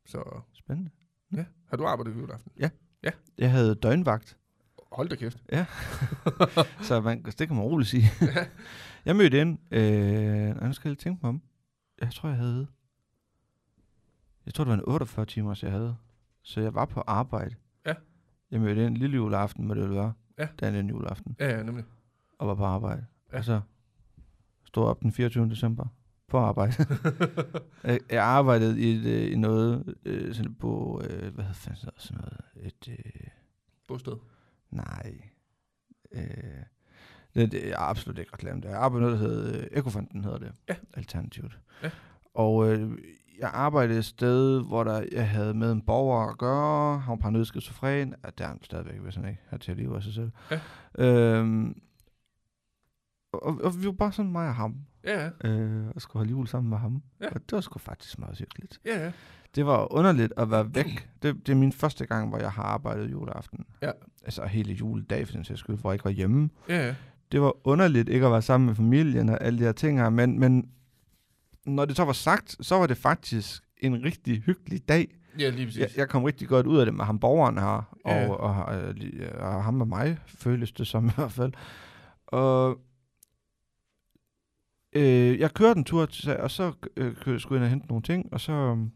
[0.07, 0.90] Så spændende.
[1.37, 1.45] ja.
[1.69, 2.53] Har du arbejdet juleaften?
[3.38, 4.37] Jeg havde døgnvagt,
[4.92, 5.38] Hold da kæft.
[6.88, 8.05] så man, det kan man roligt sige.
[9.05, 11.42] jeg mødte ind, øh, nu skal jeg lige tænke mig om.
[12.01, 12.66] Jeg tror, jeg havde...
[14.47, 15.97] Jeg tror, det var en 48 timer, jeg havde.
[16.42, 17.55] Så jeg var på arbejde.
[17.87, 17.95] Ja.
[18.51, 20.12] Jeg mødte ind lille juleaften, må det jo være.
[20.38, 20.49] Ja.
[20.61, 21.37] Den anden juleaften.
[21.40, 21.85] Ja, ja, nemlig.
[22.38, 23.07] Og var på arbejde.
[23.33, 23.38] Ja.
[23.38, 23.61] Og så
[24.64, 25.49] stod op den 24.
[25.51, 25.87] december
[26.29, 26.75] på arbejde.
[28.11, 31.99] jeg, arbejdede i, et, øh, i noget øh, sådan på, øh, hvad hedder fanden hedder
[31.99, 33.29] sådan noget, et, øh,
[33.88, 34.16] Bosted.
[34.70, 35.20] nej,
[36.12, 36.22] øh,
[37.35, 38.61] det, det er absolut ikke reklame.
[38.61, 38.68] Der.
[38.68, 40.75] Jeg arbejdede noget, der hedder øh, Ekofonden, hedder det, Ja.
[40.94, 41.59] alternativt.
[41.83, 41.90] Ja.
[42.35, 42.99] Og øh,
[43.38, 47.16] jeg arbejdede et sted, hvor der, jeg havde med en borger at gøre, han var
[47.16, 50.03] paranoid skizofren, at der er han stadigvæk, hvis han ikke har til at leve af
[50.03, 50.31] sig selv.
[50.51, 50.61] Ja.
[50.99, 51.81] Øhm,
[53.42, 56.46] og, og, vi var bare sådan mig og ham, Ja, øh, og skulle holde jul
[56.46, 57.03] sammen med ham.
[57.20, 57.27] Ja.
[57.29, 58.81] Og det var sgu faktisk meget hyggeligt.
[58.85, 59.12] Ja.
[59.55, 61.09] Det var underligt at være væk.
[61.22, 63.64] Det, det er min første gang, hvor jeg har arbejdet juleaften.
[63.83, 63.90] Ja.
[64.25, 66.51] Altså hele juledag, for den sags skyld, hvor jeg ikke var hjemme.
[66.68, 66.94] Ja.
[67.33, 70.11] Det var underligt ikke at være sammen med familien og alle de her ting her,
[70.11, 70.68] men, men
[71.66, 75.16] når det så var sagt, så var det faktisk en rigtig hyggelig dag.
[75.38, 75.81] Ja, lige præcis.
[75.81, 78.29] Jeg, jeg kom rigtig godt ud af det med ham borgeren her, og, Ja.
[78.29, 78.94] og, og, og,
[79.38, 81.53] og ham og mig, føles det som i hvert fald.
[82.27, 82.79] Og
[84.97, 88.33] øh, jeg kørte en tur, og så øh, skulle jeg ind og hente nogle ting,
[88.33, 88.91] og så, øhm,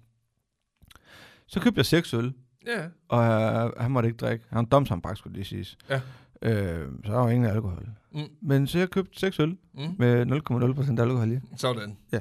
[1.46, 2.32] så købte jeg seks øl,
[2.66, 4.44] Ja, og øh, han måtte ikke drikke.
[4.48, 5.78] Han var domsambrak, skulle det lige siges.
[5.90, 6.00] Ja.
[6.42, 7.88] Øh, så der var ingen alkohol.
[8.12, 8.20] Mm.
[8.42, 9.94] Men så jeg købte seks øl mm.
[9.98, 11.38] med 0,0% alkohol i.
[11.56, 11.96] Sådan.
[12.12, 12.20] Ja.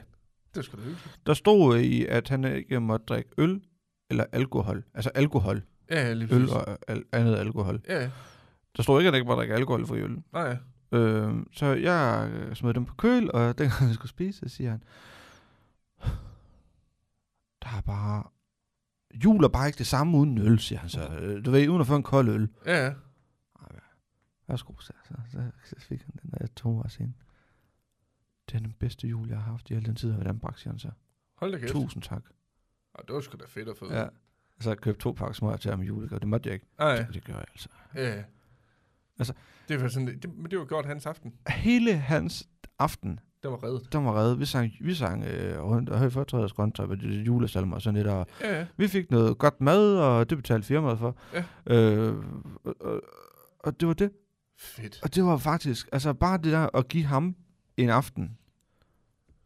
[0.56, 1.20] Det skulle hyggeligt.
[1.26, 3.62] Der stod i, at han ikke måtte drikke øl
[4.10, 4.84] eller alkohol.
[4.94, 5.62] Altså alkohol.
[5.90, 7.82] Ja, ja, lige Øl og al- andet alkohol.
[7.90, 8.10] Ja.
[8.78, 10.18] Der stod ikke, at han ikke måtte drikke alkoholfri øl.
[10.34, 10.58] Nej.
[10.92, 14.70] Øh, så jeg øh, smed dem på køl, og dengang vi skulle spise, så siger
[14.72, 14.84] han,
[17.62, 18.24] der er bare...
[19.14, 21.08] Jul er bare ikke det samme uden øl, siger han så.
[21.22, 22.50] Øh, Du ved, uden at få en kold øl.
[22.66, 22.94] Ja, ja.
[24.48, 27.16] Værsgo, så, så, så, så fik han den der to år siden.
[28.50, 30.34] Det er den bedste jul, jeg har haft i al den tid, jeg har været
[30.34, 30.92] anbragt, siger han så.
[31.36, 31.72] Hold da kæft.
[31.72, 32.24] Tusind tak.
[32.98, 33.94] Ja, det var sgu da fedt at få.
[33.94, 34.08] Ja.
[34.60, 36.20] Så jeg købte to pakker smør til ham i julegave.
[36.20, 36.66] Det måtte jeg ikke.
[36.80, 37.70] Nej, Det, det gør jeg altså.
[37.96, 38.24] ja.
[39.20, 39.34] Altså-
[39.70, 41.34] det var sådan, det, men det var godt hans aften.
[41.48, 42.48] Hele hans
[42.80, 43.94] aften, Den var reddet.
[43.94, 44.40] den var reddet.
[44.40, 48.08] Vi sang, vi sang øh, rundt og højt fortrædets grøntøj julesalmer og sådan lidt.
[48.08, 48.66] Og Ja, ja.
[48.78, 51.16] vi fik noget godt mad, og det betalte firmaet for.
[51.34, 51.44] Ja.
[51.76, 52.16] Øh,
[52.64, 53.02] og, og,
[53.60, 54.12] og det var det.
[54.58, 55.00] Fedt.
[55.04, 57.36] Og det var faktisk, altså bare det der at give ham
[57.78, 58.38] en aften,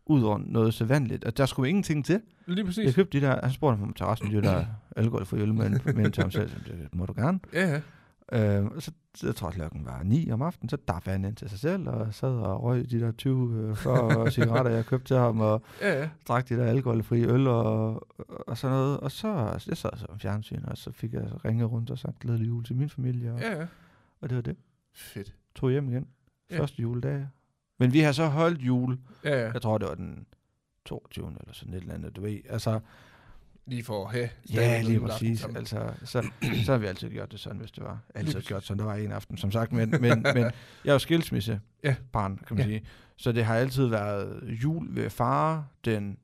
[0.05, 2.21] ud over noget så vanligt, at der skulle ingenting til.
[2.45, 2.95] Lige Jeg præcis.
[2.95, 4.65] købte de der, han spurgte mig om terrassen, de der
[4.97, 7.39] alkoholfri øl med, med til ham selv, det må du gerne.
[7.53, 7.81] Ja, ja.
[8.31, 8.91] Øh, og så,
[9.23, 12.13] jeg tror klokken var 9 om aftenen, så daffede han ind til sig selv, og
[12.13, 15.99] sad og røg de der 20 øh, 40 cigaretter, jeg købte til ham, og Ja,
[16.01, 16.09] ja.
[16.27, 18.07] drak de der alkoholfri øl, og,
[18.47, 18.99] og sådan noget.
[18.99, 19.27] Og så
[19.67, 22.63] jeg sad så om fjernsyn, og så fik jeg ringet rundt og sagt glædelig jul
[22.63, 23.65] til min familie, og, Ja, ja.
[24.21, 24.55] og det var det.
[24.93, 25.35] Fedt.
[25.55, 26.07] Tog hjem igen.
[26.51, 26.59] Ja.
[26.59, 27.27] Første juledag.
[27.79, 29.51] Men vi har så holdt jul, Ja, ja.
[29.51, 30.25] jeg tror det var den
[30.85, 31.27] 22.
[31.27, 32.37] eller sådan et eller andet, du ved.
[32.49, 32.79] Altså,
[33.65, 34.29] Lige for at have.
[34.53, 35.45] Ja, lige præcis.
[35.55, 36.27] Altså, så,
[36.65, 37.99] så har vi altid gjort det sådan, hvis det var.
[38.15, 38.47] Altid præcis.
[38.47, 39.71] gjort sådan, der var en aften, som sagt.
[39.73, 40.51] Men, men, men jeg
[40.85, 41.95] er jo skilsmisse Ja.
[42.11, 42.71] barn, kan man Ja.
[42.71, 42.85] sige.
[43.17, 46.17] Så det har altid været jul ved far den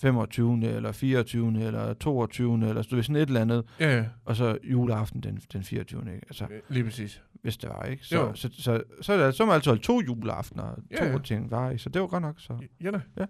[0.00, 0.64] 25.
[0.68, 1.62] eller 24.
[1.62, 2.68] eller 22.
[2.68, 4.04] eller så sådan et eller andet, Ja, ja.
[4.24, 6.00] og så juleaften den, den 24.
[6.00, 6.26] Ikke?
[6.28, 7.22] Altså, Lige præcis.
[7.42, 8.06] hvis det var, ikke?
[8.06, 8.34] Så, Jo.
[8.34, 10.96] så, så, så, så, er det, så er man altså holdt to juleaftener, og Ja,
[10.96, 11.18] to ja.
[11.18, 11.82] ting var, ikke?
[11.82, 12.58] Så det var godt nok, så.
[12.82, 13.00] Ja da.
[13.18, 13.24] Ja.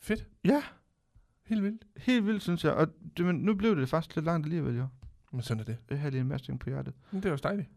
[0.00, 0.26] Fedt.
[0.44, 0.62] Ja,
[1.46, 1.84] Helt vildt.
[1.96, 2.72] helt vildt, synes jeg.
[2.72, 4.86] Og det, men nu blev det faktisk lidt langt alligevel, jo.
[5.32, 5.76] Men sådan er det.
[5.88, 6.94] Det har lige en masse ting på hjertet.
[7.10, 7.68] Men det er også dejligt.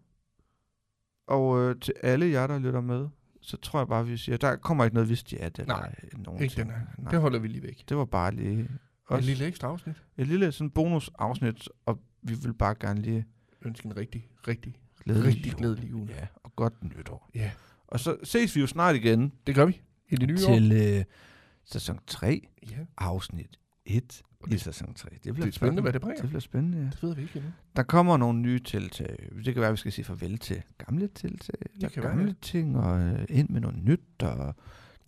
[1.27, 3.07] Og øh, til alle jer, der lytter med,
[3.41, 6.41] så tror jeg bare, vi siger, der kommer ikke noget vist ja, det Nej, nogen
[6.41, 6.67] Ikke ting.
[6.67, 6.85] den her.
[6.97, 7.83] Nej, Det holder vi lige væk.
[7.89, 8.69] det var bare lige Et
[9.05, 9.95] også lille ekstra afsnit.
[10.17, 13.25] et lille sådan bonusafsnit, og vi vil bare gerne lige
[13.61, 15.57] Ønske en rigtig, rigtig, glædelig rigtig jul.
[15.59, 16.09] glædelig jul.
[16.09, 17.29] Ja, og godt nytår.
[17.35, 17.51] Ja.
[17.87, 19.81] Og så ses vi jo snart igen Det gør vi.
[20.09, 20.53] I det nye år.
[20.55, 21.03] til øh,
[21.65, 22.75] sæson 3, Ja.
[22.97, 25.09] afsnit 1 Og i det- sæson 3.
[25.09, 26.21] Det Det bliver er spændende, hvad det bringer.
[26.21, 26.83] Det bliver spændende, ja.
[26.83, 27.51] Det ved vi ikke endnu.
[27.75, 29.29] Der kommer nogle nye tiltag.
[29.35, 31.55] Det kan være, at vi skal sige farvel til gamle tiltag.
[31.75, 32.33] Eller kan være, gamle ja.
[32.41, 34.23] ting, og øh, ind med noget nyt.
[34.23, 34.55] Og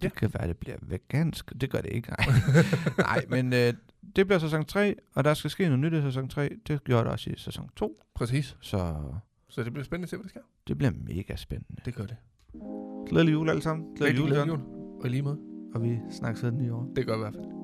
[0.01, 0.09] det Ja.
[0.09, 1.53] kan være, at det bliver vegansk.
[1.61, 2.25] Det gør det ikke, nej.
[2.97, 3.73] nej, men øh,
[4.15, 6.49] det bliver sæson 3, og der skal ske noget nyt i sæson 3.
[6.67, 7.99] Det gjorde det også i sæson 2.
[8.15, 8.57] Præcis.
[8.61, 9.03] Så
[9.49, 10.41] Så det bliver spændende at se, hvad der sker.
[10.67, 11.81] det bliver mega spændende.
[11.85, 12.15] Det gør det.
[13.09, 13.95] Glædelig jul alle sammen.
[13.95, 14.61] Glædelig jul, glædelig John.
[14.61, 15.01] jul.
[15.03, 15.39] Og lige måde.
[15.73, 16.87] Og vi snakkes ved den nye år.
[16.95, 17.56] Det gør i hvert fald.